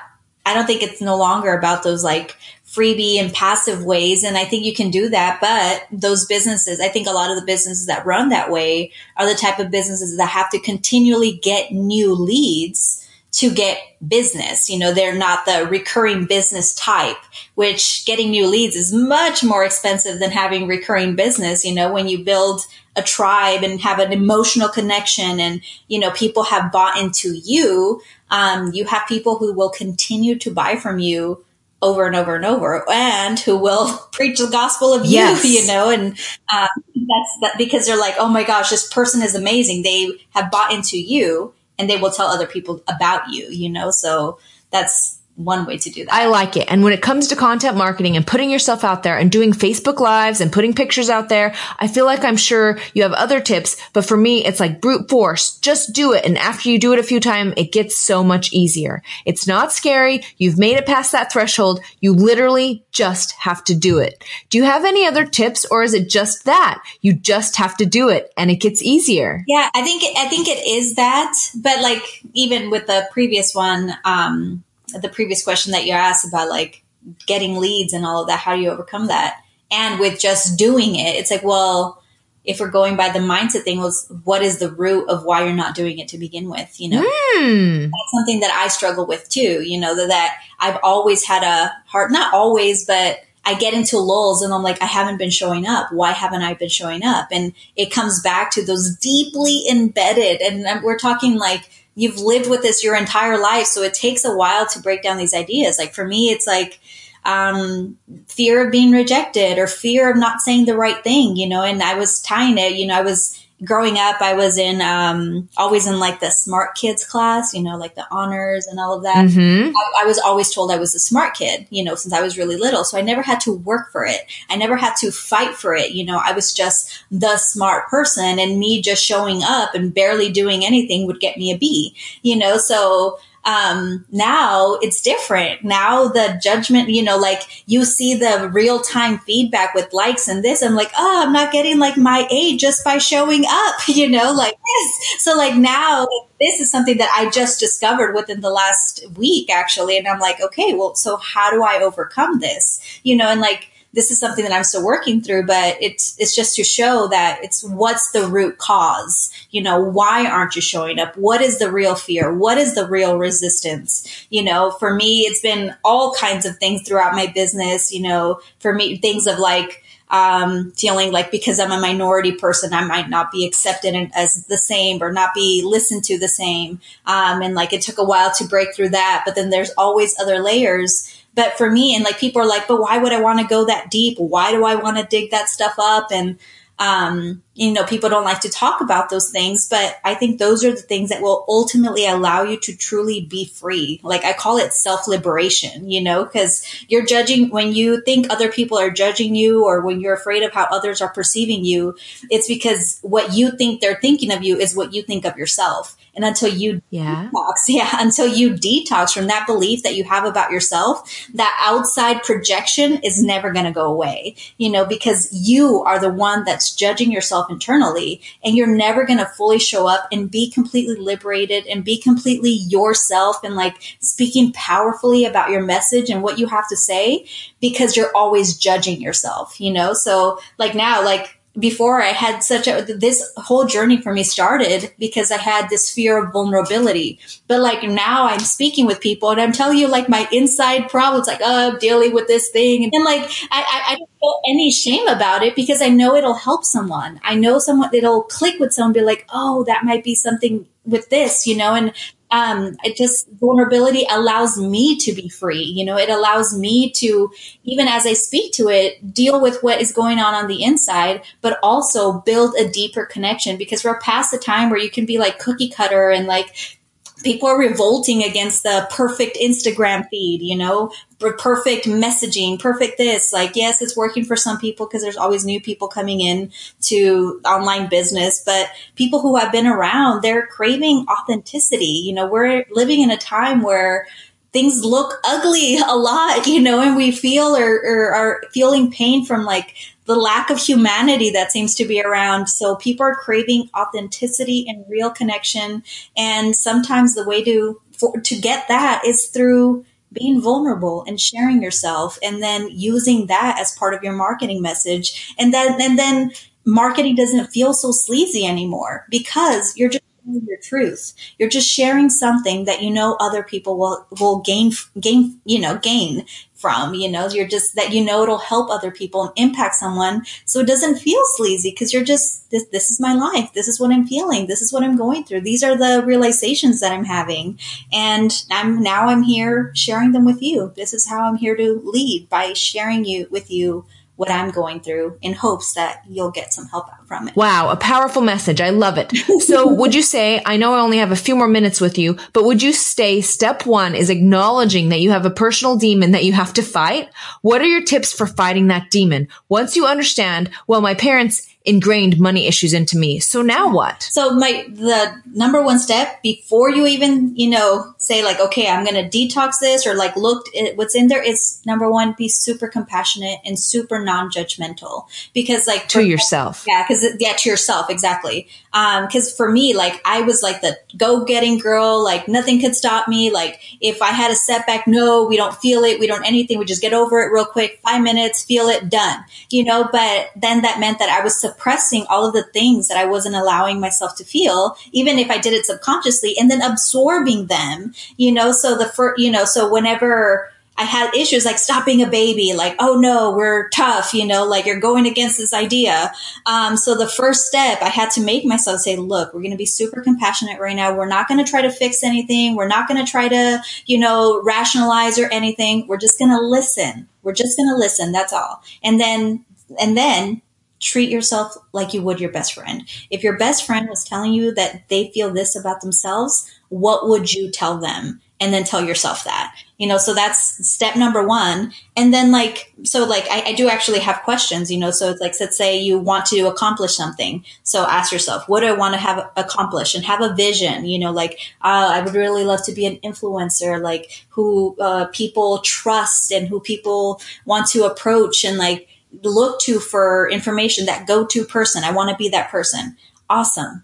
I 0.45 0.53
don't 0.53 0.67
think 0.67 0.83
it's 0.83 0.99
no 0.99 1.15
longer 1.15 1.57
about 1.57 1.83
those 1.83 2.03
like 2.03 2.35
freebie 2.67 3.15
and 3.15 3.33
passive 3.33 3.85
ways. 3.85 4.25
And 4.25 4.37
I 4.37 4.43
think 4.43 4.65
you 4.65 4.73
can 4.73 4.91
do 4.91 5.07
that. 5.07 5.39
But 5.39 5.87
those 5.97 6.25
businesses, 6.25 6.81
I 6.81 6.89
think 6.89 7.07
a 7.07 7.11
lot 7.11 7.31
of 7.31 7.39
the 7.39 7.45
businesses 7.45 7.87
that 7.87 8.05
run 8.05 8.27
that 8.29 8.51
way 8.51 8.91
are 9.15 9.27
the 9.27 9.39
type 9.39 9.59
of 9.59 9.71
businesses 9.71 10.17
that 10.17 10.27
have 10.27 10.49
to 10.49 10.59
continually 10.59 11.31
get 11.31 11.71
new 11.71 12.13
leads 12.13 13.07
to 13.31 13.49
get 13.49 13.79
business. 14.05 14.69
You 14.69 14.77
know, 14.77 14.93
they're 14.93 15.17
not 15.17 15.45
the 15.45 15.67
recurring 15.69 16.25
business 16.25 16.73
type, 16.73 17.17
which 17.55 18.05
getting 18.05 18.31
new 18.31 18.47
leads 18.47 18.75
is 18.75 18.93
much 18.93 19.43
more 19.43 19.63
expensive 19.63 20.19
than 20.19 20.31
having 20.31 20.67
recurring 20.67 21.15
business. 21.15 21.63
You 21.63 21.73
know, 21.73 21.91
when 21.91 22.07
you 22.07 22.23
build 22.23 22.61
a 22.95 23.01
tribe 23.01 23.63
and 23.63 23.79
have 23.81 23.99
an 23.99 24.11
emotional 24.11 24.67
connection 24.67 25.39
and, 25.39 25.61
you 25.87 25.99
know, 25.99 26.11
people 26.11 26.43
have 26.43 26.71
bought 26.71 26.99
into 26.99 27.33
you, 27.33 28.01
um, 28.29 28.71
you 28.73 28.85
have 28.85 29.07
people 29.07 29.37
who 29.37 29.53
will 29.53 29.69
continue 29.69 30.37
to 30.39 30.51
buy 30.51 30.75
from 30.75 30.99
you 30.99 31.45
over 31.81 32.05
and 32.05 32.15
over 32.15 32.35
and 32.35 32.45
over 32.45 32.85
and 32.91 33.39
who 33.39 33.57
will 33.57 33.97
preach 34.11 34.39
the 34.39 34.47
gospel 34.47 34.93
of 34.93 35.05
you, 35.05 35.13
yes. 35.13 35.45
you 35.45 35.65
know, 35.67 35.89
and 35.89 36.17
um, 36.53 36.67
that's 36.93 37.37
that 37.41 37.55
because 37.57 37.87
they're 37.87 37.97
like, 37.97 38.15
oh 38.19 38.27
my 38.27 38.43
gosh, 38.43 38.69
this 38.69 38.91
person 38.91 39.21
is 39.21 39.35
amazing. 39.35 39.83
They 39.83 40.11
have 40.31 40.51
bought 40.51 40.73
into 40.73 40.99
you 40.99 41.53
and 41.81 41.89
they 41.89 41.97
will 41.97 42.11
tell 42.11 42.27
other 42.27 42.45
people 42.45 42.83
about 42.87 43.33
you, 43.33 43.47
you 43.49 43.67
know? 43.67 43.89
So 43.89 44.37
that's 44.69 45.10
one 45.35 45.65
way 45.65 45.77
to 45.77 45.89
do 45.89 46.05
that. 46.05 46.13
I 46.13 46.27
like 46.27 46.57
it. 46.57 46.71
And 46.71 46.83
when 46.83 46.93
it 46.93 47.01
comes 47.01 47.27
to 47.27 47.35
content 47.35 47.77
marketing 47.77 48.15
and 48.15 48.25
putting 48.25 48.51
yourself 48.51 48.83
out 48.83 49.03
there 49.03 49.17
and 49.17 49.31
doing 49.31 49.53
Facebook 49.53 49.99
lives 49.99 50.41
and 50.41 50.51
putting 50.51 50.73
pictures 50.73 51.09
out 51.09 51.29
there, 51.29 51.53
I 51.79 51.87
feel 51.87 52.05
like 52.05 52.23
I'm 52.23 52.37
sure 52.37 52.79
you 52.93 53.03
have 53.03 53.13
other 53.13 53.39
tips, 53.39 53.77
but 53.93 54.05
for 54.05 54.17
me, 54.17 54.45
it's 54.45 54.59
like 54.59 54.81
brute 54.81 55.09
force. 55.09 55.57
Just 55.59 55.93
do 55.93 56.13
it. 56.13 56.25
And 56.25 56.37
after 56.37 56.69
you 56.69 56.79
do 56.79 56.93
it 56.93 56.99
a 56.99 57.03
few 57.03 57.19
times, 57.19 57.53
it 57.57 57.71
gets 57.71 57.95
so 57.95 58.23
much 58.23 58.53
easier. 58.53 59.01
It's 59.25 59.47
not 59.47 59.71
scary. 59.71 60.21
You've 60.37 60.57
made 60.57 60.77
it 60.77 60.85
past 60.85 61.11
that 61.13 61.31
threshold. 61.31 61.81
You 61.99 62.13
literally 62.13 62.83
just 62.91 63.31
have 63.33 63.63
to 63.65 63.75
do 63.75 63.99
it. 63.99 64.23
Do 64.49 64.57
you 64.57 64.65
have 64.65 64.85
any 64.85 65.05
other 65.05 65.25
tips 65.25 65.65
or 65.65 65.83
is 65.83 65.93
it 65.93 66.09
just 66.09 66.45
that? 66.45 66.83
You 67.01 67.13
just 67.13 67.55
have 67.55 67.77
to 67.77 67.85
do 67.85 68.09
it 68.09 68.31
and 68.37 68.51
it 68.51 68.57
gets 68.57 68.81
easier. 68.81 69.43
Yeah, 69.47 69.69
I 69.73 69.81
think, 69.81 70.03
I 70.17 70.27
think 70.27 70.47
it 70.47 70.67
is 70.67 70.95
that, 70.95 71.33
but 71.55 71.81
like 71.81 72.03
even 72.33 72.69
with 72.69 72.87
the 72.87 73.07
previous 73.11 73.55
one, 73.55 73.93
um, 74.03 74.63
the 74.99 75.09
previous 75.09 75.43
question 75.43 75.71
that 75.71 75.85
you 75.85 75.93
asked 75.93 76.27
about 76.27 76.49
like 76.49 76.83
getting 77.25 77.57
leads 77.57 77.93
and 77.93 78.05
all 78.05 78.21
of 78.21 78.27
that, 78.27 78.39
how 78.39 78.55
do 78.55 78.61
you 78.61 78.69
overcome 78.69 79.07
that? 79.07 79.41
And 79.71 79.99
with 79.99 80.19
just 80.19 80.57
doing 80.57 80.95
it, 80.95 81.15
it's 81.15 81.31
like, 81.31 81.43
well, 81.43 82.01
if 82.43 82.59
we're 82.59 82.69
going 82.69 82.95
by 82.95 83.09
the 83.09 83.19
mindset 83.19 83.63
thing 83.63 83.79
was 83.79 84.11
what 84.23 84.41
is 84.41 84.57
the 84.57 84.71
root 84.71 85.07
of 85.09 85.23
why 85.23 85.43
you're 85.43 85.53
not 85.53 85.75
doing 85.75 85.99
it 85.99 86.07
to 86.07 86.17
begin 86.17 86.49
with 86.49 86.79
you 86.79 86.89
know 86.89 87.01
mm. 87.01 87.81
that's 87.83 88.11
something 88.15 88.39
that 88.39 88.51
i 88.51 88.67
struggle 88.67 89.05
with 89.05 89.29
too 89.29 89.61
you 89.61 89.79
know 89.79 89.95
that, 89.95 90.07
that 90.07 90.37
i've 90.59 90.79
always 90.83 91.23
had 91.23 91.43
a 91.43 91.71
heart 91.85 92.11
not 92.11 92.33
always 92.33 92.85
but 92.85 93.19
i 93.45 93.53
get 93.53 93.73
into 93.73 93.97
lulls 93.97 94.41
and 94.41 94.53
i'm 94.53 94.63
like 94.63 94.81
i 94.81 94.85
haven't 94.85 95.17
been 95.17 95.29
showing 95.29 95.67
up 95.67 95.91
why 95.91 96.11
haven't 96.11 96.41
i 96.41 96.53
been 96.53 96.69
showing 96.69 97.03
up 97.03 97.27
and 97.31 97.53
it 97.75 97.91
comes 97.91 98.21
back 98.21 98.49
to 98.51 98.65
those 98.65 98.95
deeply 98.97 99.63
embedded 99.69 100.41
and 100.41 100.83
we're 100.83 100.97
talking 100.97 101.37
like 101.37 101.69
you've 102.01 102.17
lived 102.17 102.49
with 102.49 102.63
this 102.63 102.83
your 102.83 102.95
entire 102.95 103.37
life 103.37 103.67
so 103.67 103.83
it 103.83 103.93
takes 103.93 104.25
a 104.25 104.35
while 104.35 104.65
to 104.65 104.79
break 104.79 105.03
down 105.03 105.17
these 105.17 105.35
ideas. 105.35 105.77
Like 105.77 105.93
for 105.93 106.03
me 106.03 106.31
it's 106.31 106.47
like 106.47 106.79
um, 107.23 107.99
fear 108.25 108.65
of 108.65 108.71
being 108.71 108.91
rejected 108.91 109.59
or 109.59 109.67
fear 109.67 110.09
of 110.09 110.17
not 110.17 110.41
saying 110.41 110.65
the 110.65 110.75
right 110.75 111.03
thing, 111.03 111.35
you 111.35 111.47
know, 111.47 111.61
and 111.61 111.83
I 111.83 111.93
was 111.93 112.19
tying 112.23 112.57
it, 112.57 112.73
you 112.73 112.87
know, 112.87 112.95
I 112.95 113.01
was 113.01 113.45
growing 113.63 113.97
up, 113.97 114.21
I 114.21 114.33
was 114.33 114.57
in, 114.57 114.81
um, 114.81 115.49
always 115.57 115.87
in 115.87 115.99
like 115.99 116.19
the 116.19 116.31
smart 116.31 116.75
kids 116.75 117.05
class, 117.05 117.53
you 117.53 117.61
know, 117.61 117.77
like 117.77 117.95
the 117.95 118.05
honors 118.11 118.67
and 118.67 118.79
all 118.79 118.93
of 118.93 119.03
that. 119.03 119.27
Mm-hmm. 119.27 119.75
I, 119.75 120.03
I, 120.03 120.05
was 120.05 120.17
always 120.19 120.53
told 120.53 120.71
I 120.71 120.77
was 120.77 120.95
a 120.95 120.99
smart 120.99 121.35
kid, 121.35 121.67
you 121.69 121.83
know, 121.83 121.95
since 121.95 122.13
I 122.13 122.21
was 122.21 122.37
really 122.37 122.57
little. 122.57 122.83
So 122.83 122.97
I 122.97 123.01
never 123.01 123.21
had 123.21 123.39
to 123.41 123.53
work 123.53 123.91
for 123.91 124.05
it. 124.05 124.21
I 124.49 124.55
never 124.55 124.75
had 124.75 124.95
to 124.97 125.11
fight 125.11 125.55
for 125.55 125.75
it. 125.75 125.91
You 125.91 126.05
know, 126.05 126.19
I 126.23 126.31
was 126.31 126.53
just 126.53 127.03
the 127.11 127.37
smart 127.37 127.87
person 127.87 128.39
and 128.39 128.59
me 128.59 128.81
just 128.81 129.03
showing 129.03 129.41
up 129.43 129.75
and 129.75 129.93
barely 129.93 130.31
doing 130.31 130.65
anything 130.65 131.05
would 131.05 131.19
get 131.19 131.37
me 131.37 131.51
a 131.51 131.57
B, 131.57 131.95
you 132.23 132.35
know, 132.35 132.57
so, 132.57 133.19
um, 133.43 134.05
now 134.11 134.75
it's 134.81 135.01
different. 135.01 135.63
Now 135.63 136.07
the 136.07 136.39
judgment, 136.43 136.89
you 136.89 137.03
know, 137.03 137.17
like 137.17 137.41
you 137.65 137.85
see 137.85 138.13
the 138.13 138.49
real 138.53 138.81
time 138.81 139.17
feedback 139.19 139.73
with 139.73 139.93
likes 139.93 140.27
and 140.27 140.43
this. 140.43 140.61
I'm 140.61 140.75
like, 140.75 140.91
oh, 140.95 141.23
I'm 141.25 141.33
not 141.33 141.51
getting 141.51 141.79
like 141.79 141.97
my 141.97 142.27
A 142.29 142.57
just 142.57 142.83
by 142.83 142.99
showing 142.99 143.43
up, 143.47 143.75
you 143.87 144.09
know, 144.09 144.31
like 144.31 144.53
this. 144.53 145.23
So 145.23 145.35
like 145.35 145.55
now 145.55 146.07
this 146.39 146.59
is 146.59 146.71
something 146.71 146.97
that 146.97 147.13
I 147.17 147.29
just 147.29 147.59
discovered 147.59 148.13
within 148.13 148.41
the 148.41 148.49
last 148.49 149.03
week 149.15 149.49
actually. 149.49 149.97
And 149.97 150.07
I'm 150.07 150.19
like, 150.19 150.39
okay, 150.41 150.73
well, 150.73 150.95
so 150.95 151.17
how 151.17 151.51
do 151.51 151.63
I 151.63 151.81
overcome 151.81 152.39
this? 152.39 152.79
You 153.03 153.15
know, 153.15 153.27
and 153.27 153.41
like, 153.41 153.70
this 153.93 154.11
is 154.11 154.19
something 154.19 154.43
that 154.45 154.53
I'm 154.53 154.63
still 154.63 154.85
working 154.85 155.21
through, 155.21 155.45
but 155.45 155.77
it's, 155.81 156.15
it's 156.17 156.35
just 156.35 156.55
to 156.55 156.63
show 156.63 157.07
that 157.09 157.39
it's 157.43 157.63
what's 157.63 158.11
the 158.11 158.27
root 158.27 158.57
cause. 158.57 159.31
You 159.51 159.61
know, 159.61 159.79
why 159.81 160.25
aren't 160.25 160.55
you 160.55 160.61
showing 160.61 160.99
up? 160.99 161.17
What 161.17 161.41
is 161.41 161.59
the 161.59 161.71
real 161.71 161.95
fear? 161.95 162.33
What 162.33 162.57
is 162.57 162.75
the 162.75 162.87
real 162.87 163.17
resistance? 163.17 164.25
You 164.29 164.43
know, 164.43 164.71
for 164.71 164.93
me, 164.93 165.21
it's 165.21 165.41
been 165.41 165.75
all 165.83 166.13
kinds 166.13 166.45
of 166.45 166.57
things 166.57 166.83
throughout 166.83 167.15
my 167.15 167.27
business. 167.27 167.93
You 167.93 168.01
know, 168.03 168.39
for 168.59 168.73
me, 168.73 168.97
things 168.97 169.27
of 169.27 169.39
like, 169.39 169.83
um, 170.11 170.71
feeling 170.71 171.11
like 171.13 171.31
because 171.31 171.59
I'm 171.59 171.71
a 171.71 171.79
minority 171.79 172.33
person, 172.33 172.73
I 172.73 172.83
might 172.83 173.09
not 173.09 173.31
be 173.31 173.45
accepted 173.45 174.11
as 174.13 174.45
the 174.45 174.57
same 174.57 175.01
or 175.01 175.11
not 175.11 175.33
be 175.33 175.63
listened 175.65 176.03
to 176.05 176.19
the 176.19 176.27
same. 176.27 176.81
Um, 177.05 177.41
and 177.41 177.55
like 177.55 177.71
it 177.71 177.81
took 177.81 177.97
a 177.97 178.03
while 178.03 178.31
to 178.35 178.43
break 178.43 178.75
through 178.75 178.89
that, 178.89 179.23
but 179.25 179.35
then 179.35 179.49
there's 179.49 179.71
always 179.77 180.19
other 180.19 180.39
layers 180.39 181.20
but 181.33 181.53
for 181.57 181.69
me, 181.69 181.95
and 181.95 182.03
like 182.03 182.19
people 182.19 182.41
are 182.41 182.47
like, 182.47 182.67
but 182.67 182.81
why 182.81 182.97
would 182.97 183.13
I 183.13 183.21
want 183.21 183.39
to 183.39 183.47
go 183.47 183.65
that 183.65 183.89
deep? 183.89 184.17
Why 184.17 184.51
do 184.51 184.65
I 184.65 184.75
want 184.75 184.97
to 184.97 185.03
dig 185.05 185.31
that 185.31 185.49
stuff 185.49 185.75
up? 185.77 186.07
And, 186.11 186.37
um, 186.77 187.43
you 187.53 187.71
know, 187.71 187.85
people 187.85 188.09
don't 188.09 188.25
like 188.25 188.41
to 188.41 188.49
talk 188.49 188.81
about 188.81 189.09
those 189.09 189.29
things, 189.29 189.69
but 189.69 189.97
I 190.03 190.15
think 190.15 190.39
those 190.39 190.65
are 190.65 190.71
the 190.71 190.81
things 190.81 191.09
that 191.09 191.21
will 191.21 191.45
ultimately 191.47 192.05
allow 192.07 192.43
you 192.43 192.59
to 192.61 192.75
truly 192.75 193.21
be 193.21 193.45
free. 193.45 194.01
Like 194.03 194.25
I 194.25 194.33
call 194.33 194.57
it 194.57 194.73
self 194.73 195.07
liberation, 195.07 195.89
you 195.89 196.01
know, 196.01 196.25
because 196.25 196.65
you're 196.89 197.05
judging 197.05 197.49
when 197.49 197.71
you 197.71 198.01
think 198.01 198.29
other 198.29 198.51
people 198.51 198.77
are 198.77 198.89
judging 198.89 199.35
you 199.35 199.63
or 199.63 199.81
when 199.81 200.01
you're 200.01 200.15
afraid 200.15 200.43
of 200.43 200.53
how 200.53 200.65
others 200.65 201.01
are 201.01 201.13
perceiving 201.13 201.63
you, 201.63 201.95
it's 202.29 202.47
because 202.47 202.99
what 203.03 203.33
you 203.33 203.51
think 203.51 203.79
they're 203.79 203.99
thinking 204.01 204.31
of 204.31 204.43
you 204.43 204.57
is 204.57 204.75
what 204.75 204.93
you 204.93 205.03
think 205.03 205.23
of 205.23 205.37
yourself. 205.37 205.95
And 206.15 206.25
until 206.25 206.49
you 206.49 206.81
yeah. 206.89 207.29
detox, 207.33 207.53
yeah, 207.67 207.89
until 207.93 208.27
you 208.27 208.51
detox 208.51 209.13
from 209.13 209.27
that 209.27 209.47
belief 209.47 209.83
that 209.83 209.95
you 209.95 210.03
have 210.03 210.25
about 210.25 210.51
yourself, 210.51 211.27
that 211.33 211.57
outside 211.65 212.23
projection 212.23 212.99
is 213.03 213.23
never 213.23 213.51
going 213.51 213.65
to 213.65 213.71
go 213.71 213.85
away, 213.85 214.35
you 214.57 214.69
know, 214.69 214.85
because 214.85 215.29
you 215.31 215.81
are 215.83 215.99
the 215.99 216.11
one 216.11 216.43
that's 216.43 216.75
judging 216.75 217.11
yourself 217.11 217.49
internally 217.49 218.21
and 218.43 218.55
you're 218.55 218.67
never 218.67 219.05
going 219.05 219.19
to 219.19 219.25
fully 219.25 219.59
show 219.59 219.87
up 219.87 220.07
and 220.11 220.31
be 220.31 220.49
completely 220.51 220.95
liberated 220.95 221.65
and 221.67 221.85
be 221.85 221.99
completely 221.99 222.51
yourself 222.51 223.43
and 223.43 223.55
like 223.55 223.75
speaking 223.99 224.51
powerfully 224.53 225.25
about 225.25 225.49
your 225.49 225.63
message 225.63 226.09
and 226.09 226.21
what 226.21 226.37
you 226.37 226.47
have 226.47 226.67
to 226.67 226.75
say 226.75 227.25
because 227.61 227.95
you're 227.95 228.15
always 228.15 228.57
judging 228.57 229.01
yourself, 229.01 229.59
you 229.59 229.71
know? 229.71 229.93
So 229.93 230.39
like 230.57 230.75
now, 230.75 231.03
like, 231.03 231.40
before 231.59 232.01
I 232.01 232.07
had 232.07 232.43
such 232.43 232.67
a, 232.67 232.81
this 232.81 233.33
whole 233.35 233.65
journey 233.65 234.01
for 234.01 234.13
me 234.13 234.23
started 234.23 234.93
because 234.97 235.31
I 235.31 235.37
had 235.37 235.69
this 235.69 235.89
fear 235.89 236.23
of 236.23 236.31
vulnerability. 236.31 237.19
But 237.47 237.59
like 237.59 237.83
now 237.83 238.27
I'm 238.27 238.39
speaking 238.39 238.85
with 238.85 239.01
people 239.01 239.31
and 239.31 239.41
I'm 239.41 239.51
telling 239.51 239.77
you 239.77 239.87
like 239.87 240.07
my 240.07 240.27
inside 240.31 240.89
problems, 240.89 241.27
like, 241.27 241.41
oh, 241.43 241.71
I'm 241.71 241.79
dealing 241.79 242.13
with 242.13 242.27
this 242.27 242.49
thing. 242.49 242.89
And, 242.91 243.03
like, 243.03 243.21
I, 243.51 243.61
I, 243.61 243.93
I, 243.93 243.95
don't 243.95 244.09
feel 244.19 244.41
any 244.47 244.71
shame 244.71 245.07
about 245.07 245.43
it 245.43 245.55
because 245.55 245.81
I 245.81 245.89
know 245.89 246.15
it'll 246.15 246.33
help 246.33 246.63
someone. 246.63 247.19
I 247.23 247.35
know 247.35 247.59
someone, 247.59 247.89
it'll 247.93 248.23
click 248.23 248.59
with 248.59 248.73
someone, 248.73 248.93
be 248.93 249.01
like, 249.01 249.25
oh, 249.33 249.63
that 249.65 249.83
might 249.83 250.03
be 250.03 250.15
something 250.15 250.67
with 250.85 251.09
this, 251.09 251.45
you 251.45 251.57
know, 251.57 251.73
and 251.73 251.93
um, 252.31 252.77
it 252.83 252.95
just 252.95 253.29
vulnerability 253.29 254.05
allows 254.09 254.57
me 254.57 254.97
to 254.97 255.13
be 255.13 255.27
free. 255.27 255.63
You 255.63 255.85
know, 255.85 255.97
it 255.97 256.09
allows 256.09 256.57
me 256.57 256.91
to, 256.93 257.31
even 257.63 257.87
as 257.87 258.05
I 258.05 258.13
speak 258.13 258.53
to 258.53 258.69
it, 258.69 259.13
deal 259.13 259.41
with 259.41 259.61
what 259.61 259.81
is 259.81 259.91
going 259.91 260.19
on 260.19 260.33
on 260.33 260.47
the 260.47 260.63
inside, 260.63 261.23
but 261.41 261.59
also 261.61 262.21
build 262.21 262.55
a 262.55 262.69
deeper 262.69 263.05
connection 263.05 263.57
because 263.57 263.83
we're 263.83 263.99
past 263.99 264.31
the 264.31 264.37
time 264.37 264.69
where 264.69 264.79
you 264.79 264.89
can 264.89 265.05
be 265.05 265.17
like 265.17 265.39
cookie 265.39 265.69
cutter 265.69 266.09
and 266.09 266.25
like 266.25 266.79
people 267.23 267.47
are 267.47 267.57
revolting 267.57 268.23
against 268.23 268.63
the 268.63 268.87
perfect 268.91 269.37
Instagram 269.37 270.07
feed, 270.09 270.41
you 270.41 270.55
know, 270.57 270.91
perfect 271.19 271.85
messaging, 271.85 272.59
perfect 272.59 272.97
this. 272.97 273.31
Like, 273.31 273.55
yes, 273.55 273.81
it's 273.81 273.95
working 273.95 274.25
for 274.25 274.35
some 274.35 274.57
people 274.57 274.87
because 274.87 275.01
there's 275.01 275.17
always 275.17 275.45
new 275.45 275.61
people 275.61 275.87
coming 275.87 276.21
in 276.21 276.51
to 276.81 277.41
online 277.45 277.89
business, 277.89 278.41
but 278.43 278.69
people 278.95 279.21
who 279.21 279.35
have 279.35 279.51
been 279.51 279.67
around, 279.67 280.21
they're 280.21 280.47
craving 280.47 281.05
authenticity. 281.09 281.85
You 281.85 282.13
know, 282.13 282.27
we're 282.27 282.65
living 282.71 283.01
in 283.01 283.11
a 283.11 283.17
time 283.17 283.61
where 283.61 284.07
things 284.53 284.83
look 284.83 285.19
ugly 285.23 285.77
a 285.87 285.95
lot, 285.95 286.47
you 286.47 286.59
know, 286.59 286.81
and 286.81 286.95
we 286.95 287.11
feel 287.11 287.55
or, 287.55 287.75
or 287.75 288.13
are 288.13 288.41
feeling 288.51 288.91
pain 288.91 289.25
from 289.25 289.45
like 289.45 289.75
the 290.11 290.19
lack 290.19 290.49
of 290.49 290.57
humanity 290.57 291.29
that 291.29 291.53
seems 291.53 291.73
to 291.75 291.85
be 291.85 292.01
around. 292.01 292.47
So 292.47 292.75
people 292.75 293.05
are 293.05 293.15
craving 293.15 293.69
authenticity 293.73 294.65
and 294.67 294.83
real 294.89 295.09
connection. 295.09 295.83
And 296.17 296.53
sometimes 296.53 297.15
the 297.15 297.25
way 297.25 297.41
to, 297.45 297.81
for, 297.97 298.19
to 298.19 298.35
get 298.37 298.67
that 298.67 299.03
is 299.05 299.27
through 299.27 299.85
being 300.11 300.41
vulnerable 300.41 301.05
and 301.07 301.17
sharing 301.17 301.61
yourself 301.61 302.19
and 302.21 302.43
then 302.43 302.67
using 302.71 303.27
that 303.27 303.57
as 303.57 303.71
part 303.77 303.93
of 303.93 304.03
your 304.03 304.11
marketing 304.11 304.61
message. 304.61 305.33
And 305.39 305.53
then, 305.53 305.81
and 305.81 305.97
then 305.97 306.31
marketing 306.65 307.15
doesn't 307.15 307.47
feel 307.47 307.73
so 307.73 307.91
sleazy 307.93 308.45
anymore 308.45 309.05
because 309.09 309.77
you're 309.77 309.89
just 309.89 310.03
your 310.25 310.57
truth. 310.57 311.13
You're 311.37 311.49
just 311.49 311.69
sharing 311.71 312.09
something 312.09 312.65
that 312.65 312.81
you 312.81 312.91
know 312.91 313.17
other 313.19 313.43
people 313.43 313.77
will 313.77 314.05
will 314.19 314.39
gain 314.41 314.71
gain 314.99 315.39
you 315.45 315.59
know 315.59 315.77
gain 315.77 316.25
from. 316.53 316.93
You 316.93 317.09
know, 317.09 317.27
you're 317.27 317.47
just 317.47 317.75
that 317.75 317.91
you 317.91 318.03
know 318.05 318.23
it'll 318.23 318.37
help 318.37 318.69
other 318.69 318.91
people 318.91 319.23
and 319.23 319.31
impact 319.35 319.75
someone, 319.75 320.23
so 320.45 320.59
it 320.59 320.67
doesn't 320.67 320.99
feel 320.99 321.21
sleazy 321.35 321.71
because 321.71 321.93
you're 321.93 322.03
just 322.03 322.49
this. 322.51 322.65
This 322.67 322.89
is 322.91 322.99
my 322.99 323.13
life. 323.13 323.51
This 323.53 323.67
is 323.67 323.79
what 323.79 323.91
I'm 323.91 324.05
feeling. 324.07 324.47
This 324.47 324.61
is 324.61 324.71
what 324.71 324.83
I'm 324.83 324.95
going 324.95 325.23
through. 325.23 325.41
These 325.41 325.63
are 325.63 325.75
the 325.77 326.05
realizations 326.05 326.79
that 326.79 326.91
I'm 326.91 327.05
having, 327.05 327.59
and 327.91 328.31
I'm 328.51 328.81
now 328.81 329.07
I'm 329.07 329.23
here 329.23 329.71
sharing 329.75 330.11
them 330.11 330.25
with 330.25 330.41
you. 330.41 330.71
This 330.75 330.93
is 330.93 331.07
how 331.07 331.23
I'm 331.23 331.37
here 331.37 331.55
to 331.55 331.81
lead 331.83 332.29
by 332.29 332.53
sharing 332.53 333.05
you 333.05 333.27
with 333.31 333.49
you 333.49 333.85
what 334.15 334.29
I'm 334.29 334.51
going 334.51 334.81
through 334.81 335.17
in 335.21 335.33
hopes 335.33 335.73
that 335.73 336.03
you'll 336.07 336.31
get 336.31 336.53
some 336.53 336.67
help 336.67 336.89
out 336.89 337.07
from 337.07 337.27
it. 337.27 337.35
Wow, 337.35 337.69
a 337.69 337.75
powerful 337.75 338.21
message. 338.21 338.61
I 338.61 338.69
love 338.69 338.97
it. 338.97 339.11
So 339.41 339.67
would 339.67 339.95
you 339.95 340.03
say, 340.03 340.41
I 340.45 340.57
know 340.57 340.75
I 340.75 340.81
only 340.81 340.99
have 340.99 341.11
a 341.11 341.15
few 341.15 341.35
more 341.35 341.47
minutes 341.47 341.81
with 341.81 341.97
you, 341.97 342.17
but 342.31 342.45
would 342.45 342.61
you 342.61 342.73
say 342.73 343.19
step 343.21 343.65
one 343.65 343.95
is 343.95 344.09
acknowledging 344.09 344.89
that 344.89 345.01
you 345.01 345.11
have 345.11 345.25
a 345.25 345.31
personal 345.31 345.77
demon 345.77 346.11
that 346.11 346.23
you 346.23 346.31
have 346.33 346.53
to 346.53 346.61
fight? 346.61 347.09
What 347.41 347.61
are 347.61 347.65
your 347.65 347.81
tips 347.83 348.13
for 348.13 348.27
fighting 348.27 348.67
that 348.67 348.91
demon? 348.91 349.27
Once 349.49 349.75
you 349.75 349.87
understand, 349.87 350.51
well, 350.67 350.79
my 350.79 350.93
parents 350.93 351.47
ingrained 351.63 352.19
money 352.19 352.47
issues 352.47 352.73
into 352.73 352.97
me. 352.97 353.19
So 353.19 353.41
now 353.41 353.71
what? 353.71 354.01
So 354.01 354.31
my 354.31 354.65
the 354.67 355.21
number 355.33 355.61
one 355.61 355.77
step 355.77 356.21
before 356.23 356.71
you 356.71 356.87
even 356.87 357.35
you 357.35 357.49
know 357.49 357.93
say 357.97 358.23
like 358.23 358.39
okay 358.39 358.67
I'm 358.67 358.83
going 358.83 358.95
to 358.95 359.17
detox 359.17 359.59
this 359.59 359.85
or 359.85 359.93
like 359.93 360.15
look 360.15 360.45
at 360.55 360.75
what's 360.75 360.95
in 360.95 361.07
there 361.07 361.21
is 361.21 361.61
number 361.65 361.89
one 361.89 362.15
be 362.17 362.29
super 362.29 362.67
compassionate 362.67 363.39
and 363.45 363.59
super 363.59 364.03
non-judgmental. 364.03 365.07
Because 365.33 365.67
like 365.67 365.87
to 365.89 366.03
yourself. 366.03 366.65
Yeah 366.67 366.83
because 366.87 367.05
yeah 367.19 367.33
to 367.33 367.49
yourself 367.49 367.89
exactly. 367.89 368.47
Um 368.73 369.05
because 369.05 369.31
for 369.31 369.51
me 369.51 369.75
like 369.75 370.01
I 370.03 370.21
was 370.21 370.41
like 370.41 370.61
the 370.61 370.77
go-getting 370.97 371.59
girl 371.59 372.03
like 372.03 372.27
nothing 372.27 372.59
could 372.59 372.75
stop 372.75 373.07
me. 373.07 373.31
Like 373.31 373.59
if 373.79 374.01
I 374.01 374.09
had 374.09 374.31
a 374.31 374.35
setback 374.35 374.87
no 374.87 375.25
we 375.25 375.37
don't 375.37 375.55
feel 375.55 375.83
it 375.83 375.99
we 375.99 376.07
don't 376.07 376.25
anything 376.25 376.57
we 376.57 376.65
just 376.65 376.81
get 376.81 376.93
over 376.93 377.21
it 377.21 377.31
real 377.31 377.45
quick 377.45 377.79
five 377.83 378.01
minutes 378.01 378.43
feel 378.43 378.67
it 378.67 378.89
done. 378.89 379.23
You 379.51 379.63
know 379.63 379.87
but 379.91 380.31
then 380.35 380.63
that 380.63 380.79
meant 380.79 380.97
that 380.97 381.09
I 381.09 381.23
was 381.23 381.39
suppressing 381.51 382.05
all 382.09 382.27
of 382.27 382.33
the 382.33 382.43
things 382.43 382.87
that 382.87 382.97
I 382.97 383.05
wasn't 383.05 383.35
allowing 383.35 383.79
myself 383.79 384.15
to 384.17 384.23
feel, 384.23 384.75
even 384.91 385.19
if 385.19 385.29
I 385.29 385.37
did 385.37 385.53
it 385.53 385.65
subconsciously, 385.65 386.35
and 386.39 386.49
then 386.49 386.61
absorbing 386.61 387.47
them, 387.47 387.93
you 388.17 388.31
know. 388.31 388.51
So 388.51 388.77
the 388.77 388.85
first, 388.85 389.19
you 389.19 389.31
know, 389.31 389.45
so 389.45 389.71
whenever 389.71 390.51
I 390.77 390.85
had 390.85 391.13
issues 391.13 391.45
like 391.45 391.59
stopping 391.59 392.01
a 392.01 392.07
baby, 392.07 392.53
like, 392.53 392.75
oh 392.79 392.99
no, 392.99 393.31
we're 393.35 393.69
tough, 393.69 394.13
you 394.15 394.25
know, 394.25 394.45
like 394.45 394.65
you're 394.65 394.79
going 394.79 395.05
against 395.05 395.37
this 395.37 395.53
idea. 395.53 396.11
Um, 396.47 396.75
so 396.75 396.95
the 396.95 397.07
first 397.07 397.45
step 397.45 397.81
I 397.81 397.89
had 397.89 398.09
to 398.11 398.21
make 398.21 398.45
myself 398.45 398.79
say, 398.79 398.95
look, 398.95 399.33
we're 399.33 399.41
going 399.41 399.51
to 399.51 399.57
be 399.57 399.65
super 399.65 400.01
compassionate 400.01 400.59
right 400.59 400.75
now. 400.75 400.95
We're 400.95 401.05
not 401.05 401.27
going 401.27 401.43
to 401.43 401.49
try 401.49 401.61
to 401.61 401.69
fix 401.69 402.03
anything. 402.03 402.55
We're 402.55 402.67
not 402.67 402.87
going 402.87 403.03
to 403.03 403.09
try 403.11 403.27
to, 403.27 403.61
you 403.85 403.99
know, 403.99 404.41
rationalize 404.43 405.19
or 405.19 405.27
anything. 405.31 405.85
We're 405.87 405.97
just 405.97 406.17
going 406.17 406.31
to 406.31 406.41
listen. 406.41 407.07
We're 407.21 407.33
just 407.33 407.57
going 407.57 407.69
to 407.69 407.77
listen. 407.77 408.11
That's 408.11 408.33
all. 408.33 408.63
And 408.83 408.99
then, 408.99 409.45
and 409.79 409.95
then 409.95 410.41
treat 410.81 411.09
yourself 411.09 411.55
like 411.71 411.93
you 411.93 412.01
would 412.01 412.19
your 412.19 412.31
best 412.31 412.53
friend. 412.53 412.83
If 413.09 413.23
your 413.23 413.37
best 413.37 413.65
friend 413.65 413.87
was 413.87 414.03
telling 414.03 414.33
you 414.33 414.53
that 414.55 414.89
they 414.89 415.11
feel 415.13 415.31
this 415.31 415.55
about 415.55 415.81
themselves, 415.81 416.51
what 416.69 417.07
would 417.07 417.33
you 417.33 417.51
tell 417.51 417.77
them? 417.77 418.21
And 418.39 418.51
then 418.51 418.63
tell 418.63 418.83
yourself 418.83 419.23
that, 419.25 419.55
you 419.77 419.87
know, 419.87 419.99
so 419.99 420.15
that's 420.15 420.67
step 420.67 420.95
number 420.95 421.23
one. 421.23 421.73
And 421.95 422.11
then 422.11 422.31
like, 422.31 422.73
so 422.83 423.05
like 423.05 423.27
I, 423.29 423.51
I 423.51 423.53
do 423.53 423.69
actually 423.69 423.99
have 423.99 424.23
questions, 424.23 424.71
you 424.71 424.79
know, 424.79 424.89
so 424.89 425.11
it's 425.11 425.21
like, 425.21 425.35
let's 425.39 425.55
say 425.55 425.77
you 425.77 425.99
want 425.99 426.25
to 426.27 426.47
accomplish 426.47 426.95
something. 426.95 427.45
So 427.61 427.85
ask 427.85 428.11
yourself, 428.11 428.49
what 428.49 428.61
do 428.61 428.65
I 428.65 428.71
want 428.71 428.95
to 428.95 428.99
have 428.99 429.29
accomplished 429.37 429.93
and 429.93 430.03
have 430.05 430.21
a 430.21 430.33
vision, 430.33 430.85
you 430.85 430.97
know, 430.97 431.11
like, 431.11 431.33
uh, 431.61 431.91
I 431.93 432.01
would 432.01 432.15
really 432.15 432.43
love 432.43 432.65
to 432.65 432.71
be 432.71 432.87
an 432.87 432.97
influencer, 433.03 433.79
like 433.79 434.25
who, 434.29 434.75
uh, 434.79 435.05
people 435.13 435.59
trust 435.59 436.31
and 436.31 436.47
who 436.47 436.59
people 436.59 437.21
want 437.45 437.67
to 437.67 437.83
approach 437.83 438.43
and 438.43 438.57
like, 438.57 438.87
look 439.23 439.59
to 439.61 439.79
for 439.79 440.29
information, 440.29 440.85
that 440.85 441.07
go 441.07 441.25
to 441.25 441.45
person. 441.45 441.83
I 441.83 441.91
want 441.91 442.09
to 442.09 442.15
be 442.15 442.29
that 442.29 442.49
person. 442.49 442.97
Awesome. 443.29 443.83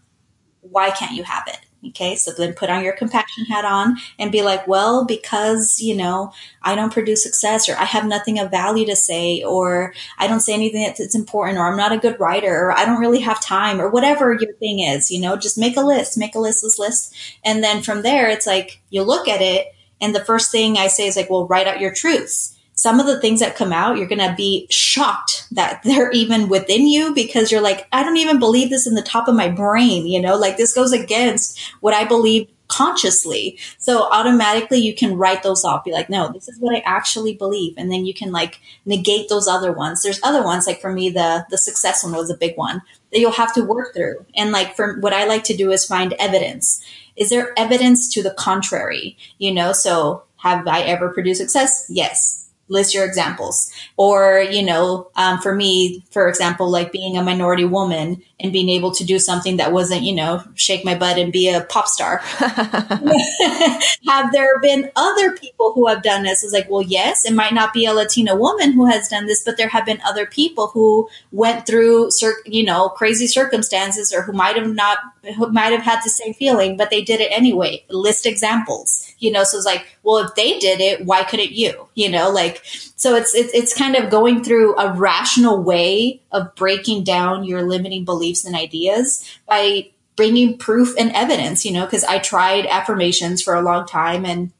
Why 0.62 0.92
can't 0.92 1.16
you 1.16 1.24
have 1.24 1.44
it? 1.48 1.60
Okay. 1.90 2.16
So 2.16 2.32
then 2.32 2.54
put 2.54 2.70
on 2.70 2.84
your 2.84 2.94
compassion 2.94 3.46
hat 3.46 3.64
on 3.64 3.98
and 4.18 4.32
be 4.32 4.42
like, 4.42 4.68
well, 4.68 5.06
because, 5.06 5.80
you 5.80 5.96
know, 5.96 6.34
I 6.62 6.76
don't 6.76 6.92
produce 6.92 7.24
success 7.24 7.70
or 7.70 7.76
I 7.76 7.86
have 7.86 8.06
nothing 8.06 8.40
of 8.40 8.50
value 8.50 8.86
to 8.88 8.96
say 8.96 9.44
or 9.44 9.94
I 10.18 10.28
don't 10.28 10.40
say 10.40 10.54
anything 10.54 10.84
that's 10.98 11.16
important 11.16 11.60
or 11.60 11.68
I'm 11.68 11.78
not 11.78 11.92
a 11.92 12.00
good 12.00 12.20
writer 12.20 12.66
or 12.66 12.72
I 12.72 12.84
don't 12.84 13.00
really 13.00 13.20
have 13.20 13.40
time 13.42 13.80
or 13.80 13.90
whatever 13.90 14.34
your 14.34 14.54
thing 14.54 14.80
is, 14.80 15.12
you 15.12 15.22
know, 15.22 15.38
just 15.38 15.58
make 15.58 15.78
a 15.78 15.82
list, 15.82 16.18
make 16.18 16.36
a 16.36 16.40
list, 16.40 16.64
list, 16.64 16.80
list. 16.80 17.16
And 17.46 17.64
then 17.64 17.84
from 17.84 18.02
there, 18.02 18.28
it's 18.28 18.48
like 18.48 18.82
you 18.90 19.04
look 19.04 19.28
at 19.28 19.42
it 19.42 19.68
and 20.02 20.16
the 20.16 20.26
first 20.26 20.52
thing 20.52 20.78
I 20.78 20.88
say 20.88 21.08
is 21.08 21.16
like, 21.16 21.30
well, 21.30 21.48
write 21.48 21.68
out 21.68 21.80
your 21.80 21.94
truths 21.94 22.57
some 22.78 23.00
of 23.00 23.08
the 23.08 23.20
things 23.20 23.40
that 23.40 23.56
come 23.56 23.74
out, 23.74 23.98
you're 23.98 24.08
going 24.08 24.20
to 24.20 24.36
be 24.38 24.68
shocked 24.70 25.48
that 25.52 25.82
they're 25.84 26.12
even 26.12 26.48
within 26.48 26.88
you 26.88 27.14
because 27.14 27.52
you're 27.52 27.62
like, 27.62 27.88
I 27.92 28.04
don't 28.04 28.18
even 28.18 28.40
believe 28.40 28.70
this 28.70 28.88
in 28.88 28.94
the 28.94 29.02
top 29.02 29.28
of 29.28 29.36
my 29.36 29.50
brain. 29.50 30.06
You 30.06 30.22
know, 30.22 30.38
like 30.38 30.58
this 30.58 30.74
goes 30.74 30.94
against 30.94 31.60
what 31.82 31.96
I 31.96 32.06
believe 32.06 32.48
consciously. 32.68 33.58
So 33.80 34.04
automatically 34.12 34.78
you 34.78 34.94
can 34.94 35.18
write 35.18 35.42
those 35.42 35.66
off. 35.66 35.86
Be 35.86 35.92
like, 35.92 36.10
no, 36.10 36.32
this 36.32 36.48
is 36.48 36.60
what 36.60 36.76
I 36.76 36.84
actually 36.86 37.34
believe. 37.34 37.74
And 37.78 37.92
then 37.92 38.06
you 38.06 38.14
can 38.14 38.32
like 38.32 38.60
negate 38.86 39.28
those 39.30 39.48
other 39.48 39.72
ones. 39.72 40.04
There's 40.04 40.22
other 40.22 40.44
ones, 40.44 40.68
like 40.68 40.80
for 40.80 40.92
me, 40.92 41.10
the, 41.10 41.48
the 41.50 41.58
success 41.58 42.04
one 42.04 42.14
was 42.14 42.30
a 42.30 42.38
big 42.38 42.58
one 42.58 42.84
that 43.12 43.20
you'll 43.20 43.32
have 43.32 43.56
to 43.56 43.64
work 43.64 43.96
through. 43.96 44.24
And 44.36 44.52
like 44.52 44.76
for 44.76 45.00
what 45.00 45.14
I 45.14 45.26
like 45.26 45.46
to 45.46 45.58
do 45.58 45.72
is 45.72 45.86
find 45.86 46.14
evidence. 46.20 46.84
Is 47.16 47.30
there 47.32 47.58
evidence 47.58 48.14
to 48.14 48.22
the 48.22 48.36
contrary? 48.38 49.18
You 49.40 49.54
know, 49.54 49.72
so 49.72 50.26
have 50.38 50.68
I 50.68 50.82
ever 50.82 51.10
produced 51.10 51.40
success? 51.40 51.88
Yes 51.90 52.47
list 52.70 52.94
your 52.94 53.06
examples. 53.06 53.72
Or 53.96 54.40
you 54.42 54.64
know 54.64 55.10
um, 55.16 55.40
for 55.40 55.56
me 55.56 56.04
for 56.12 56.28
example 56.28 56.70
like 56.70 56.92
being 56.92 57.18
a 57.18 57.24
minority 57.24 57.66
woman 57.66 58.22
and 58.40 58.54
being 58.54 58.70
able 58.70 58.92
to 58.92 59.04
do 59.04 59.18
something 59.20 59.58
that 59.58 59.72
wasn't 59.72 60.04
you 60.04 60.14
know 60.14 60.44
shake 60.56 60.86
my 60.86 60.96
butt 60.96 61.18
and 61.18 61.32
be 61.32 61.50
a 61.50 61.62
pop 61.62 61.88
star. 61.88 62.18
Have 64.08 64.32
there 64.32 64.60
been 64.60 64.92
other 64.96 65.36
people 65.36 65.74
who 65.74 65.88
have 65.88 66.04
done 66.04 66.24
this? 66.24 66.44
It's 66.44 66.54
like 66.54 66.70
well 66.70 66.82
yes 66.82 67.26
it 67.26 67.34
might 67.34 67.54
not 67.54 67.74
be 67.74 67.86
a 67.86 67.94
latina 67.94 68.36
woman 68.36 68.74
who 68.74 68.86
has 68.86 69.08
done 69.08 69.26
this 69.26 69.44
but 69.44 69.58
there 69.58 69.70
have 69.70 69.86
been 69.86 70.02
other 70.06 70.26
people 70.26 70.68
who 70.68 71.10
went 71.32 71.66
through 71.66 72.10
you 72.46 72.64
know 72.64 72.90
crazy 72.90 73.28
circumstances 73.28 74.14
or 74.14 74.22
who 74.24 74.34
might 74.34 74.56
have 74.56 74.74
not 74.74 75.00
who 75.36 75.52
might 75.52 75.72
have 75.72 75.82
had 75.82 76.02
the 76.04 76.10
same 76.10 76.34
feeling 76.34 76.78
but 76.78 76.90
they 76.90 77.02
did 77.02 77.22
it 77.22 77.32
anyway. 77.32 77.84
List 77.90 78.26
examples 78.26 79.08
you 79.20 79.32
know? 79.32 79.44
So 79.44 79.58
it's 79.58 79.66
like 79.66 79.86
well 80.08 80.26
if 80.26 80.34
they 80.36 80.58
did 80.58 80.80
it 80.80 81.06
why 81.06 81.24
couldn't 81.24 81.52
you? 81.52 81.88
You 81.94 82.10
know 82.10 82.32
like 82.32 82.62
so 82.64 83.16
it's 83.16 83.36
it's, 83.36 83.54
it's 83.54 83.78
kind 83.78 83.96
of 83.96 84.10
going 84.10 84.44
through 84.44 84.76
a 84.78 84.94
rational 84.94 85.62
way 85.62 86.22
of 86.32 86.56
breaking 86.56 87.04
down 87.04 87.44
your 87.44 87.62
limiting 87.62 88.06
beliefs 88.06 88.46
and 88.46 88.56
ideas 88.56 89.24
by 89.46 89.90
bringing 90.16 90.58
proof 90.58 90.96
and 90.98 91.12
evidence 91.12 91.66
you 91.66 91.72
know 91.72 91.86
because 91.86 92.04
i 92.06 92.18
tried 92.18 92.66
affirmations 92.66 93.44
for 93.44 93.54
a 93.54 93.62
long 93.62 93.86
time 93.86 94.26
and 94.26 94.52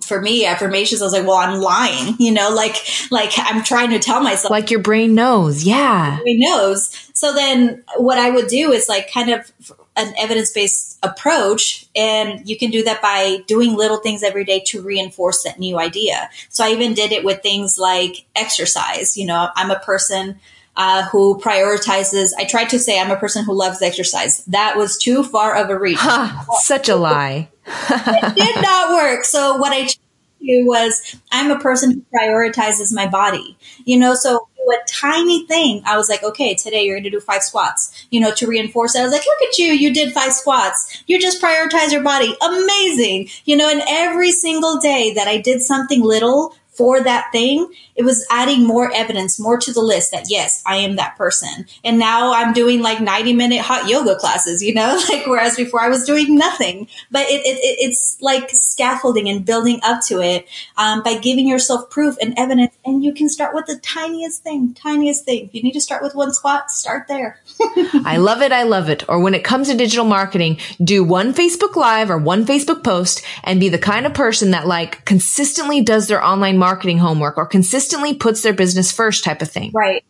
for 0.00 0.20
me 0.20 0.46
affirmations 0.46 1.02
i 1.02 1.04
was 1.04 1.12
like 1.12 1.26
well 1.26 1.36
i'm 1.36 1.60
lying 1.60 2.14
you 2.18 2.32
know 2.32 2.50
like 2.50 2.76
like 3.10 3.32
i'm 3.36 3.62
trying 3.62 3.90
to 3.90 3.98
tell 3.98 4.22
myself 4.22 4.50
like 4.50 4.70
your 4.70 4.80
brain 4.80 5.14
knows 5.14 5.64
yeah. 5.64 6.18
Brain 6.22 6.40
knows. 6.40 7.10
So 7.12 7.34
then 7.34 7.84
what 7.96 8.18
i 8.18 8.30
would 8.30 8.46
do 8.46 8.72
is 8.72 8.88
like 8.88 9.12
kind 9.12 9.30
of 9.30 9.52
an 9.96 10.14
evidence-based 10.18 10.98
approach 11.02 11.86
and 11.94 12.48
you 12.48 12.56
can 12.56 12.70
do 12.70 12.82
that 12.82 13.02
by 13.02 13.38
doing 13.46 13.74
little 13.74 13.98
things 13.98 14.22
every 14.22 14.44
day 14.44 14.60
to 14.66 14.80
reinforce 14.82 15.42
that 15.42 15.58
new 15.58 15.78
idea. 15.78 16.30
So 16.48 16.64
i 16.64 16.70
even 16.70 16.94
did 16.94 17.12
it 17.12 17.24
with 17.24 17.42
things 17.42 17.78
like 17.78 18.24
exercise. 18.34 19.16
You 19.16 19.26
know 19.26 19.48
i'm 19.56 19.70
a 19.70 19.78
person 19.78 20.38
uh, 20.74 21.04
who 21.08 21.38
prioritizes 21.38 22.30
i 22.38 22.44
tried 22.44 22.70
to 22.70 22.78
say 22.78 22.98
i'm 22.98 23.10
a 23.10 23.16
person 23.16 23.44
who 23.44 23.54
loves 23.54 23.82
exercise. 23.82 24.44
That 24.46 24.76
was 24.76 24.96
too 24.96 25.22
far 25.22 25.54
of 25.56 25.68
a 25.70 25.78
reach. 25.78 25.98
Huh, 26.00 26.44
such 26.60 26.88
a 26.88 26.96
lie. 26.96 27.50
It 27.66 28.34
did 28.34 28.62
not 28.62 28.94
work. 28.94 29.24
So 29.24 29.56
what 29.56 29.72
i 29.72 29.80
changed 29.80 29.98
was 30.42 31.20
I'm 31.30 31.50
a 31.50 31.58
person 31.58 31.92
who 31.92 32.18
prioritizes 32.18 32.94
my 32.94 33.06
body, 33.06 33.56
you 33.84 33.98
know, 33.98 34.14
so 34.14 34.48
a 34.70 34.84
tiny 34.86 35.46
thing. 35.46 35.82
I 35.84 35.96
was 35.96 36.08
like, 36.08 36.22
okay, 36.22 36.54
today 36.54 36.82
you're 36.82 36.96
going 36.96 37.04
to 37.04 37.10
do 37.10 37.20
five 37.20 37.42
squats, 37.42 38.06
you 38.10 38.20
know, 38.20 38.32
to 38.32 38.46
reinforce 38.46 38.94
it. 38.94 39.00
I 39.00 39.04
was 39.04 39.12
like, 39.12 39.24
look 39.26 39.48
at 39.48 39.58
you. 39.58 39.72
You 39.72 39.92
did 39.92 40.12
five 40.12 40.32
squats. 40.32 41.02
You 41.06 41.20
just 41.20 41.42
prioritize 41.42 41.92
your 41.92 42.02
body. 42.02 42.36
Amazing. 42.42 43.28
You 43.44 43.56
know, 43.56 43.68
and 43.68 43.82
every 43.88 44.32
single 44.32 44.78
day 44.78 45.12
that 45.14 45.28
I 45.28 45.38
did 45.38 45.62
something 45.62 46.02
little 46.02 46.54
for 46.72 47.02
that 47.02 47.28
thing, 47.32 47.70
it 47.94 48.02
was 48.02 48.26
adding 48.30 48.66
more 48.66 48.90
evidence, 48.94 49.38
more 49.38 49.58
to 49.58 49.72
the 49.72 49.80
list 49.80 50.10
that 50.12 50.30
yes, 50.30 50.62
I 50.66 50.76
am 50.76 50.96
that 50.96 51.16
person. 51.16 51.66
And 51.84 51.98
now 51.98 52.32
I'm 52.32 52.54
doing 52.54 52.80
like 52.80 53.00
90 53.00 53.34
minute 53.34 53.60
hot 53.60 53.88
yoga 53.88 54.16
classes, 54.16 54.62
you 54.62 54.72
know, 54.72 54.98
like 55.10 55.26
whereas 55.26 55.56
before 55.56 55.82
I 55.82 55.88
was 55.88 56.04
doing 56.04 56.34
nothing. 56.36 56.88
But 57.10 57.26
it, 57.28 57.42
it, 57.44 57.58
it's 57.78 58.16
like 58.22 58.50
scaffolding 58.50 59.28
and 59.28 59.44
building 59.44 59.80
up 59.82 60.02
to 60.06 60.20
it 60.20 60.48
um, 60.78 61.02
by 61.02 61.18
giving 61.18 61.46
yourself 61.46 61.90
proof 61.90 62.16
and 62.22 62.32
evidence. 62.38 62.74
And 62.86 63.04
you 63.04 63.12
can 63.12 63.28
start 63.28 63.54
with 63.54 63.66
the 63.66 63.76
tiniest 63.78 64.42
thing, 64.42 64.72
tiniest 64.72 65.26
thing. 65.26 65.46
If 65.46 65.54
you 65.54 65.62
need 65.62 65.72
to 65.72 65.80
start 65.80 66.02
with 66.02 66.14
one 66.14 66.32
squat, 66.32 66.70
start 66.70 67.06
there. 67.06 67.38
I 68.04 68.16
love 68.16 68.40
it. 68.40 68.50
I 68.50 68.62
love 68.62 68.88
it. 68.88 69.06
Or 69.10 69.20
when 69.20 69.34
it 69.34 69.44
comes 69.44 69.68
to 69.68 69.76
digital 69.76 70.06
marketing, 70.06 70.58
do 70.82 71.04
one 71.04 71.34
Facebook 71.34 71.76
live 71.76 72.10
or 72.10 72.16
one 72.16 72.46
Facebook 72.46 72.82
post 72.82 73.22
and 73.44 73.60
be 73.60 73.68
the 73.68 73.78
kind 73.78 74.06
of 74.06 74.14
person 74.14 74.52
that 74.52 74.66
like 74.66 75.04
consistently 75.04 75.82
does 75.82 76.08
their 76.08 76.24
online 76.24 76.61
marketing 76.62 76.98
homework 76.98 77.36
or 77.36 77.44
consistently 77.44 78.14
puts 78.14 78.42
their 78.42 78.52
business 78.52 78.92
first 78.92 79.24
type 79.24 79.42
of 79.42 79.50
thing. 79.50 79.72
Right. 79.74 80.04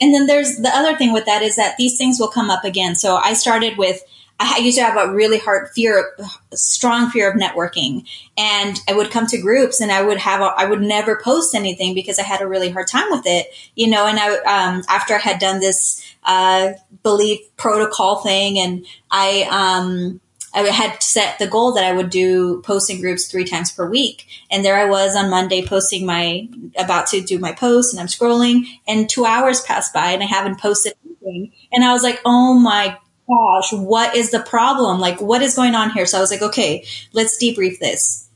And 0.00 0.12
then 0.12 0.26
there's 0.26 0.56
the 0.56 0.68
other 0.68 0.96
thing 0.96 1.12
with 1.12 1.26
that 1.26 1.42
is 1.42 1.54
that 1.54 1.76
these 1.76 1.96
things 1.96 2.18
will 2.18 2.32
come 2.38 2.50
up 2.50 2.64
again. 2.64 2.96
So 2.96 3.14
I 3.14 3.34
started 3.34 3.78
with 3.78 4.02
I 4.40 4.58
used 4.58 4.78
to 4.78 4.84
have 4.84 4.96
a 4.96 5.12
really 5.12 5.38
hard 5.38 5.68
fear, 5.70 6.16
strong 6.52 7.10
fear 7.10 7.30
of 7.30 7.38
networking. 7.38 8.08
And 8.36 8.76
I 8.88 8.92
would 8.94 9.12
come 9.12 9.26
to 9.28 9.40
groups 9.40 9.80
and 9.80 9.92
I 9.92 10.02
would 10.02 10.18
have, 10.18 10.40
a, 10.40 10.52
I 10.56 10.64
would 10.64 10.82
never 10.82 11.20
post 11.22 11.54
anything 11.54 11.94
because 11.94 12.18
I 12.18 12.24
had 12.24 12.40
a 12.40 12.48
really 12.48 12.70
hard 12.70 12.88
time 12.88 13.08
with 13.10 13.22
it, 13.24 13.46
you 13.76 13.88
know, 13.88 14.04
and 14.06 14.18
I, 14.18 14.38
um, 14.38 14.82
after 14.88 15.14
I 15.14 15.18
had 15.18 15.38
done 15.38 15.60
this, 15.60 16.02
uh, 16.24 16.72
belief 17.04 17.38
protocol 17.56 18.16
thing 18.16 18.58
and 18.58 18.84
I, 19.12 19.46
um, 19.50 20.20
I 20.54 20.60
had 20.62 21.02
set 21.02 21.38
the 21.38 21.46
goal 21.46 21.72
that 21.74 21.84
I 21.84 21.92
would 21.92 22.10
do 22.10 22.60
posting 22.62 23.00
groups 23.00 23.26
three 23.26 23.44
times 23.44 23.72
per 23.72 23.88
week. 23.88 24.26
And 24.50 24.64
there 24.64 24.76
I 24.76 24.84
was 24.84 25.16
on 25.16 25.30
Monday 25.30 25.64
posting 25.64 26.04
my, 26.04 26.48
about 26.76 27.06
to 27.08 27.20
do 27.20 27.38
my 27.38 27.52
post 27.52 27.92
and 27.92 28.00
I'm 28.00 28.06
scrolling 28.06 28.66
and 28.86 29.08
two 29.08 29.24
hours 29.24 29.62
passed 29.62 29.94
by 29.94 30.10
and 30.10 30.22
I 30.22 30.26
haven't 30.26 30.60
posted 30.60 30.94
anything. 31.04 31.52
And 31.72 31.84
I 31.84 31.92
was 31.92 32.02
like, 32.02 32.20
oh 32.24 32.54
my 32.54 32.98
gosh, 33.28 33.72
what 33.72 34.14
is 34.14 34.30
the 34.30 34.40
problem? 34.40 35.00
Like, 35.00 35.20
what 35.20 35.42
is 35.42 35.54
going 35.54 35.74
on 35.74 35.90
here? 35.90 36.06
So 36.06 36.18
I 36.18 36.20
was 36.20 36.30
like, 36.30 36.42
okay, 36.42 36.84
let's 37.12 37.42
debrief 37.42 37.78
this. 37.78 38.28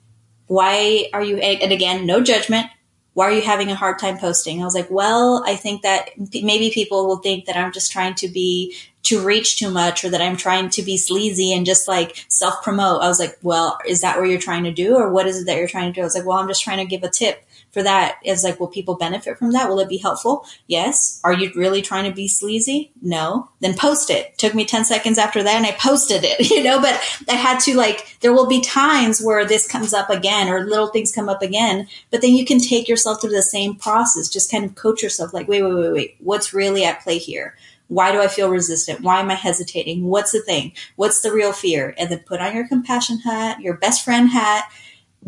Why 0.46 1.10
are 1.12 1.22
you, 1.22 1.38
and 1.38 1.72
again, 1.72 2.06
no 2.06 2.22
judgment. 2.22 2.68
Why 3.16 3.28
are 3.28 3.32
you 3.32 3.40
having 3.40 3.70
a 3.70 3.74
hard 3.74 3.98
time 3.98 4.18
posting? 4.18 4.60
I 4.60 4.66
was 4.66 4.74
like, 4.74 4.90
well, 4.90 5.42
I 5.46 5.56
think 5.56 5.80
that 5.80 6.10
maybe 6.18 6.70
people 6.70 7.06
will 7.06 7.16
think 7.16 7.46
that 7.46 7.56
I'm 7.56 7.72
just 7.72 7.90
trying 7.90 8.14
to 8.16 8.28
be 8.28 8.76
to 9.04 9.24
reach 9.24 9.58
too 9.58 9.70
much 9.70 10.04
or 10.04 10.10
that 10.10 10.20
I'm 10.20 10.36
trying 10.36 10.68
to 10.68 10.82
be 10.82 10.98
sleazy 10.98 11.54
and 11.54 11.64
just 11.64 11.88
like 11.88 12.26
self 12.28 12.62
promote. 12.62 13.00
I 13.00 13.08
was 13.08 13.18
like, 13.18 13.38
well, 13.40 13.78
is 13.88 14.02
that 14.02 14.18
what 14.18 14.28
you're 14.28 14.38
trying 14.38 14.64
to 14.64 14.70
do? 14.70 14.96
Or 14.96 15.10
what 15.10 15.26
is 15.26 15.40
it 15.40 15.46
that 15.46 15.56
you're 15.56 15.66
trying 15.66 15.90
to 15.90 15.94
do? 15.94 16.02
I 16.02 16.04
was 16.04 16.14
like, 16.14 16.26
well, 16.26 16.36
I'm 16.36 16.46
just 16.46 16.62
trying 16.62 16.76
to 16.76 16.84
give 16.84 17.04
a 17.04 17.08
tip 17.08 17.42
for 17.76 17.82
that 17.82 18.20
is 18.24 18.42
like, 18.42 18.58
will 18.58 18.68
people 18.68 18.94
benefit 18.94 19.36
from 19.36 19.52
that? 19.52 19.68
Will 19.68 19.80
it 19.80 19.88
be 19.90 19.98
helpful? 19.98 20.46
Yes. 20.66 21.20
Are 21.24 21.34
you 21.34 21.52
really 21.54 21.82
trying 21.82 22.08
to 22.08 22.16
be 22.16 22.26
sleazy? 22.26 22.90
No. 23.02 23.50
Then 23.60 23.76
post 23.76 24.08
it. 24.08 24.38
Took 24.38 24.54
me 24.54 24.64
10 24.64 24.86
seconds 24.86 25.18
after 25.18 25.42
that 25.42 25.56
and 25.56 25.66
I 25.66 25.72
posted 25.72 26.24
it, 26.24 26.50
you 26.50 26.62
know, 26.62 26.80
but 26.80 26.98
I 27.28 27.34
had 27.34 27.60
to 27.60 27.76
like, 27.76 28.16
there 28.20 28.32
will 28.32 28.46
be 28.46 28.62
times 28.62 29.20
where 29.20 29.44
this 29.44 29.68
comes 29.68 29.92
up 29.92 30.08
again 30.08 30.48
or 30.48 30.64
little 30.64 30.86
things 30.86 31.12
come 31.12 31.28
up 31.28 31.42
again, 31.42 31.86
but 32.10 32.22
then 32.22 32.30
you 32.30 32.46
can 32.46 32.60
take 32.60 32.88
yourself 32.88 33.20
through 33.20 33.32
the 33.32 33.42
same 33.42 33.74
process. 33.74 34.30
Just 34.30 34.50
kind 34.50 34.64
of 34.64 34.74
coach 34.74 35.02
yourself 35.02 35.34
like, 35.34 35.46
wait, 35.46 35.62
wait, 35.62 35.74
wait, 35.74 35.92
wait. 35.92 36.16
What's 36.20 36.54
really 36.54 36.82
at 36.82 37.02
play 37.02 37.18
here? 37.18 37.56
Why 37.88 38.10
do 38.10 38.22
I 38.22 38.28
feel 38.28 38.48
resistant? 38.48 39.02
Why 39.02 39.20
am 39.20 39.30
I 39.30 39.34
hesitating? 39.34 40.06
What's 40.06 40.32
the 40.32 40.40
thing? 40.40 40.72
What's 40.94 41.20
the 41.20 41.30
real 41.30 41.52
fear? 41.52 41.94
And 41.98 42.10
then 42.10 42.20
put 42.20 42.40
on 42.40 42.56
your 42.56 42.66
compassion 42.66 43.18
hat, 43.18 43.60
your 43.60 43.76
best 43.76 44.02
friend 44.02 44.30
hat, 44.30 44.64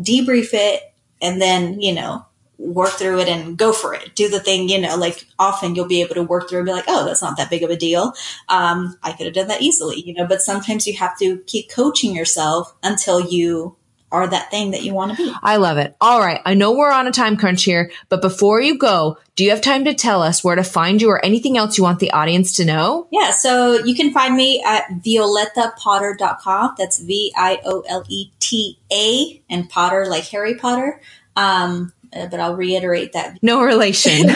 debrief 0.01 0.49
it, 0.53 0.91
and 1.21 1.39
then, 1.39 1.79
you 1.79 1.93
know, 1.93 2.25
work 2.59 2.89
through 2.89 3.19
it 3.19 3.29
and 3.29 3.57
go 3.57 3.71
for 3.71 3.93
it. 3.93 4.13
Do 4.15 4.29
the 4.29 4.39
thing, 4.39 4.69
you 4.69 4.79
know, 4.79 4.95
like 4.97 5.25
often 5.39 5.75
you'll 5.75 5.87
be 5.87 6.01
able 6.01 6.15
to 6.15 6.23
work 6.23 6.49
through 6.49 6.59
and 6.59 6.65
be 6.67 6.73
like, 6.73 6.85
oh, 6.87 7.05
that's 7.05 7.21
not 7.21 7.37
that 7.37 7.49
big 7.49 7.63
of 7.63 7.69
a 7.69 7.77
deal. 7.77 8.13
Um, 8.49 8.97
I 9.01 9.13
could 9.13 9.25
have 9.25 9.35
done 9.35 9.47
that 9.47 9.61
easily, 9.61 10.01
you 10.01 10.13
know, 10.13 10.27
but 10.27 10.41
sometimes 10.41 10.85
you 10.85 10.95
have 10.97 11.17
to 11.19 11.39
keep 11.47 11.71
coaching 11.71 12.13
yourself 12.13 12.75
until 12.83 13.21
you 13.21 13.77
are 14.11 14.27
that 14.27 14.49
thing 14.49 14.71
that 14.71 14.83
you 14.83 14.93
want 14.93 15.11
to 15.11 15.17
be. 15.17 15.33
I 15.41 15.57
love 15.57 15.77
it. 15.77 15.95
All 16.01 16.19
right. 16.19 16.41
I 16.45 16.53
know 16.53 16.71
we're 16.71 16.91
on 16.91 17.07
a 17.07 17.11
time 17.11 17.37
crunch 17.37 17.63
here, 17.63 17.91
but 18.09 18.21
before 18.21 18.59
you 18.59 18.77
go, 18.77 19.17
do 19.35 19.43
you 19.43 19.51
have 19.51 19.61
time 19.61 19.85
to 19.85 19.93
tell 19.93 20.21
us 20.21 20.43
where 20.43 20.55
to 20.55 20.63
find 20.63 21.01
you 21.01 21.09
or 21.09 21.23
anything 21.23 21.57
else 21.57 21.77
you 21.77 21.83
want 21.83 21.99
the 21.99 22.11
audience 22.11 22.53
to 22.53 22.65
know? 22.65 23.07
Yeah. 23.11 23.31
So 23.31 23.83
you 23.83 23.95
can 23.95 24.11
find 24.11 24.35
me 24.35 24.63
at 24.65 24.89
violetapotter.com. 24.89 26.75
That's 26.77 26.99
V 26.99 27.31
I 27.37 27.59
O 27.63 27.81
L 27.87 28.03
E 28.09 28.31
T 28.39 28.79
A 28.91 29.41
and 29.49 29.69
Potter 29.69 30.07
like 30.07 30.25
Harry 30.25 30.55
Potter. 30.55 30.99
Um, 31.35 31.93
but 32.11 32.39
I'll 32.39 32.55
reiterate 32.55 33.13
that. 33.13 33.39
No 33.41 33.63
relation. 33.63 34.27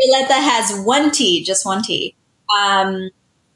Violeta 0.00 0.32
has 0.32 0.84
one 0.84 1.10
T, 1.10 1.44
just 1.44 1.64
one 1.64 1.82
T. 1.82 2.16
Um, 2.60 3.10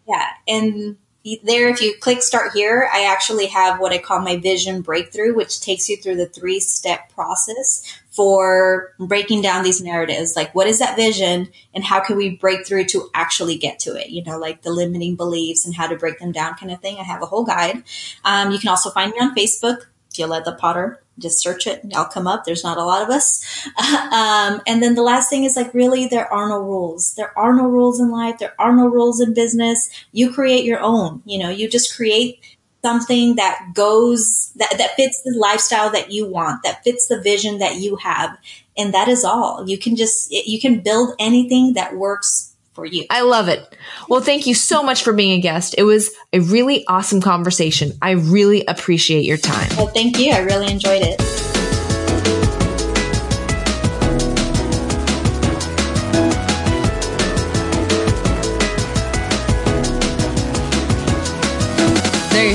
yeah. 0.07 0.27
And 0.47 0.97
there, 1.43 1.69
if 1.69 1.83
you 1.83 1.95
click 2.01 2.23
start 2.23 2.53
here, 2.55 2.89
I 2.93 3.05
actually 3.05 3.47
have 3.47 3.81
what 3.81 3.93
I 3.93 3.99
call 3.99 4.21
my 4.21 4.37
vision 4.37 4.81
breakthrough, 4.81 5.35
which 5.35 5.61
takes 5.61 5.89
you 5.89 5.97
through 5.97 6.17
the 6.17 6.27
three 6.27 6.61
step 6.61 7.13
process 7.13 7.83
for 8.11 8.95
breaking 8.99 9.43
down 9.43 9.63
these 9.63 9.83
narratives. 9.83 10.37
Like, 10.37 10.55
what 10.55 10.67
is 10.67 10.79
that 10.79 10.97
vision 10.97 11.51
and 11.75 11.85
how 11.85 12.01
can 12.01 12.17
we 12.17 12.37
break 12.37 12.67
through 12.67 12.85
to 12.87 13.11
actually 13.15 13.59
get 13.59 13.79
to 13.81 13.95
it? 13.95 14.11
You 14.11 14.25
know, 14.25 14.39
like 14.39 14.63
the 14.63 14.71
limiting 14.71 15.17
beliefs 15.17 15.67
and 15.67 15.75
how 15.75 15.87
to 15.87 15.97
break 15.97 16.19
them 16.19 16.33
down 16.33 16.55
kind 16.55 16.73
of 16.73 16.81
thing. 16.81 16.97
I 16.99 17.03
have 17.03 17.23
a 17.23 17.27
whole 17.27 17.45
guide. 17.45 17.83
Um, 18.25 18.51
you 18.53 18.59
can 18.59 18.71
also 18.71 18.91
find 18.91 19.13
me 19.13 19.19
on 19.19 19.35
Facebook, 19.35 19.87
Violeta 20.15 20.57
Potter 20.57 21.03
just 21.19 21.43
search 21.43 21.67
it 21.67 21.83
and 21.83 21.93
I'll 21.95 22.09
come 22.09 22.27
up. 22.27 22.45
There's 22.45 22.65
not 22.65 22.79
a 22.79 22.85
lot 22.85 23.03
of 23.03 23.11
us. 23.11 23.45
um, 23.77 24.61
and 24.67 24.83
then 24.83 24.95
the 24.95 25.03
last 25.03 25.31
thing 25.31 25.45
is 25.45 25.57
like, 25.57 25.73
really, 25.75 26.07
there 26.07 26.33
are 26.33 26.49
no 26.49 26.59
rules. 26.59 27.15
There 27.15 27.37
are 27.39 27.55
no 27.55 27.69
rules 27.69 28.01
in 28.01 28.11
life. 28.11 28.39
There 28.39 28.55
are 28.59 28.75
no 28.75 28.89
rules 28.89 29.21
in 29.21 29.35
business. 29.35 29.89
You 30.13 30.33
create 30.33 30.65
your 30.65 30.81
own, 30.81 31.23
you 31.25 31.39
know, 31.39 31.51
you 31.51 31.69
just 31.69 31.97
create 31.97 32.41
something 32.83 33.37
that 33.37 33.73
goes, 33.75 34.53
that, 34.57 34.75
that 34.79 34.95
fits 34.97 35.23
the 35.23 35.37
lifestyle 35.37 35.91
that 35.91 36.13
you 36.13 36.27
want, 36.27 36.63
that 36.63 36.85
fits 36.85 37.09
the 37.09 37.21
vision 37.21 37.59
that 37.59 37.77
you 37.77 37.97
have. 37.97 38.39
And 38.77 38.95
that 38.95 39.09
is 39.09 39.25
all. 39.25 39.69
You 39.69 39.79
can 39.79 39.97
just, 39.97 40.31
you 40.31 40.61
can 40.61 40.81
build 40.81 41.15
anything 41.19 41.75
that 41.75 41.97
works 41.97 42.48
for 42.79 42.87
you. 42.87 43.05
I 43.11 43.23
love 43.23 43.49
it. 43.49 43.77
Well, 44.09 44.21
thank 44.21 44.47
you 44.47 44.55
so 44.55 44.85
much 44.85 45.03
for 45.03 45.13
being 45.13 45.37
a 45.37 45.41
guest. 45.41 45.75
It 45.77 45.83
was 45.83 46.11
a 46.33 46.39
really 46.39 46.87
awesome 46.87 47.21
conversation. 47.21 47.91
I 48.01 48.13
really 48.13 48.65
appreciate 48.67 49.25
your 49.25 49.37
time. 49.37 49.69
Well, 49.77 49.89
thank 49.89 50.17
you. 50.17 50.31
I 50.31 50.39
really 50.43 50.71
enjoyed 50.71 51.03
it. 51.03 51.58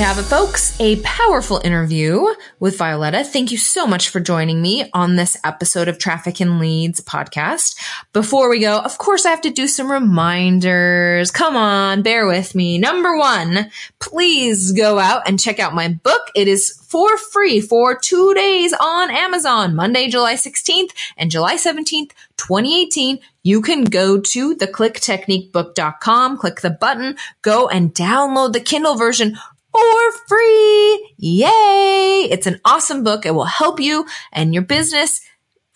Have 0.03 0.19
it, 0.19 0.23
folks. 0.23 0.77
A 0.81 0.97
powerful 0.97 1.61
interview 1.63 2.25
with 2.59 2.77
Violeta. 2.77 3.25
Thank 3.25 3.53
you 3.53 3.57
so 3.57 3.87
much 3.87 4.09
for 4.09 4.19
joining 4.19 4.61
me 4.61 4.89
on 4.93 5.15
this 5.15 5.37
episode 5.45 5.87
of 5.87 5.97
Traffic 5.97 6.41
and 6.41 6.59
Leads 6.59 6.99
podcast. 6.99 7.79
Before 8.11 8.49
we 8.49 8.59
go, 8.59 8.79
of 8.79 8.97
course, 8.97 9.25
I 9.25 9.29
have 9.29 9.39
to 9.43 9.49
do 9.49 9.65
some 9.65 9.89
reminders. 9.89 11.31
Come 11.31 11.55
on, 11.55 12.01
bear 12.01 12.27
with 12.27 12.53
me. 12.53 12.77
Number 12.77 13.17
one, 13.17 13.71
please 13.99 14.73
go 14.73 14.99
out 14.99 15.25
and 15.25 15.39
check 15.39 15.57
out 15.57 15.73
my 15.73 15.87
book. 15.87 16.29
It 16.35 16.49
is 16.49 16.77
for 16.85 17.17
free 17.17 17.61
for 17.61 17.97
two 17.97 18.33
days 18.33 18.73
on 18.73 19.09
Amazon, 19.09 19.73
Monday, 19.73 20.09
July 20.09 20.33
16th 20.33 20.91
and 21.15 21.31
July 21.31 21.55
17th, 21.55 22.11
2018 22.35 23.19
you 23.43 23.61
can 23.61 23.83
go 23.83 24.19
to 24.19 24.55
theclicktechniquebook.com, 24.55 26.37
click 26.37 26.61
the 26.61 26.69
button, 26.69 27.17
go 27.41 27.67
and 27.67 27.93
download 27.93 28.53
the 28.53 28.61
Kindle 28.61 28.95
version 28.95 29.37
for 29.73 30.11
free. 30.27 31.15
Yay! 31.17 32.27
It's 32.31 32.47
an 32.47 32.61
awesome 32.63 33.03
book. 33.03 33.25
It 33.25 33.33
will 33.33 33.45
help 33.45 33.79
you 33.79 34.05
and 34.31 34.53
your 34.53 34.63
business 34.63 35.21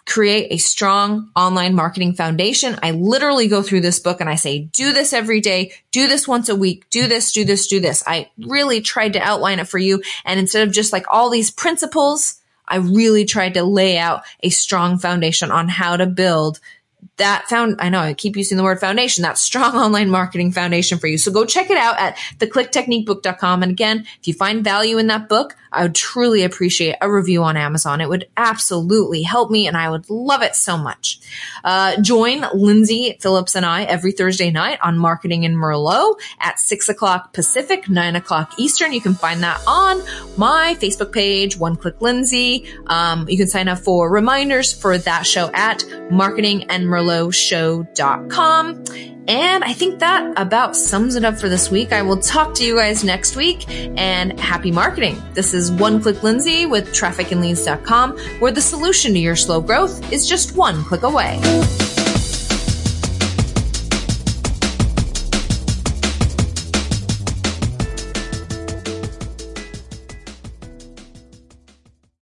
create 0.05 0.47
a 0.51 0.57
strong 0.57 1.29
online 1.35 1.75
marketing 1.75 2.13
foundation. 2.13 2.79
I 2.81 2.91
literally 2.91 3.49
go 3.49 3.61
through 3.61 3.81
this 3.81 3.99
book 3.99 4.21
and 4.21 4.29
I 4.29 4.35
say, 4.35 4.59
do 4.71 4.93
this 4.93 5.11
every 5.11 5.41
day, 5.41 5.73
do 5.91 6.07
this 6.07 6.27
once 6.27 6.47
a 6.47 6.55
week, 6.55 6.89
do 6.89 7.07
this, 7.07 7.33
do 7.33 7.43
this, 7.43 7.67
do 7.67 7.81
this. 7.81 8.03
I 8.07 8.29
really 8.37 8.79
tried 8.79 9.13
to 9.13 9.19
outline 9.19 9.59
it 9.59 9.67
for 9.67 9.77
you. 9.77 10.01
And 10.23 10.39
instead 10.39 10.65
of 10.65 10.73
just 10.73 10.93
like 10.93 11.05
all 11.11 11.29
these 11.29 11.51
principles, 11.51 12.39
I 12.65 12.77
really 12.77 13.25
tried 13.25 13.55
to 13.55 13.63
lay 13.63 13.97
out 13.97 14.23
a 14.41 14.49
strong 14.49 14.97
foundation 14.97 15.51
on 15.51 15.67
how 15.67 15.97
to 15.97 16.05
build 16.05 16.61
that 17.17 17.47
found, 17.49 17.77
I 17.79 17.89
know 17.89 17.99
I 17.99 18.13
keep 18.13 18.35
using 18.35 18.57
the 18.57 18.63
word 18.63 18.79
foundation, 18.79 19.23
that 19.23 19.37
strong 19.37 19.75
online 19.75 20.09
marketing 20.09 20.51
foundation 20.51 20.97
for 20.97 21.07
you. 21.07 21.17
So 21.17 21.31
go 21.31 21.45
check 21.45 21.69
it 21.69 21.77
out 21.77 21.97
at 21.99 22.17
theclicktechniquebook.com. 22.37 23.63
And 23.63 23.71
again, 23.71 24.05
if 24.19 24.27
you 24.27 24.33
find 24.33 24.63
value 24.63 24.97
in 24.97 25.07
that 25.07 25.29
book, 25.29 25.55
I 25.71 25.83
would 25.83 25.95
truly 25.95 26.43
appreciate 26.43 26.95
a 27.01 27.11
review 27.11 27.43
on 27.43 27.57
Amazon. 27.57 28.01
It 28.01 28.09
would 28.09 28.27
absolutely 28.37 29.21
help 29.21 29.51
me 29.51 29.67
and 29.67 29.75
I 29.75 29.89
would 29.89 30.09
love 30.09 30.41
it 30.41 30.55
so 30.55 30.77
much. 30.77 31.19
Uh, 31.63 32.01
join 32.01 32.45
Lindsay 32.53 33.17
Phillips 33.19 33.55
and 33.55 33.65
I 33.65 33.83
every 33.83 34.11
Thursday 34.11 34.49
night 34.49 34.79
on 34.81 34.97
Marketing 34.97 35.45
and 35.45 35.55
Merlot 35.55 36.15
at 36.39 36.59
six 36.59 36.89
o'clock 36.89 37.33
Pacific, 37.33 37.89
nine 37.89 38.15
o'clock 38.15 38.53
Eastern. 38.57 38.93
You 38.93 39.01
can 39.01 39.13
find 39.13 39.43
that 39.43 39.61
on 39.67 40.01
my 40.37 40.75
Facebook 40.79 41.11
page, 41.11 41.57
One 41.57 41.75
Click 41.75 42.01
Lindsay. 42.01 42.65
Um, 42.87 43.27
you 43.29 43.37
can 43.37 43.47
sign 43.47 43.67
up 43.67 43.79
for 43.79 44.09
reminders 44.09 44.73
for 44.73 44.97
that 44.97 45.25
show 45.25 45.51
at 45.53 45.83
marketingandmerlotshow.com. 46.97 48.83
And 49.29 49.63
I 49.63 49.73
think 49.73 49.99
that 49.99 50.33
about 50.37 50.75
sums 50.75 51.15
it 51.15 51.25
up 51.25 51.37
for 51.37 51.49
this 51.49 51.69
week. 51.69 51.91
I 51.91 52.01
will 52.01 52.19
talk 52.19 52.55
to 52.55 52.65
you 52.65 52.77
guys 52.77 53.03
next 53.03 53.35
week 53.35 53.69
and 53.69 54.39
happy 54.39 54.71
marketing. 54.71 55.21
This 55.33 55.53
is 55.53 55.69
One 55.69 56.01
Click 56.01 56.23
Lindsay 56.23 56.65
with 56.65 56.93
trafficandleads.com, 56.93 58.17
where 58.39 58.53
the 58.53 58.61
solution 58.61 59.13
to 59.13 59.19
your 59.19 59.35
slow 59.35 59.59
growth 59.59 60.13
is 60.13 60.27
just 60.27 60.55
one 60.55 60.81
click 60.85 61.03
away. 61.03 61.41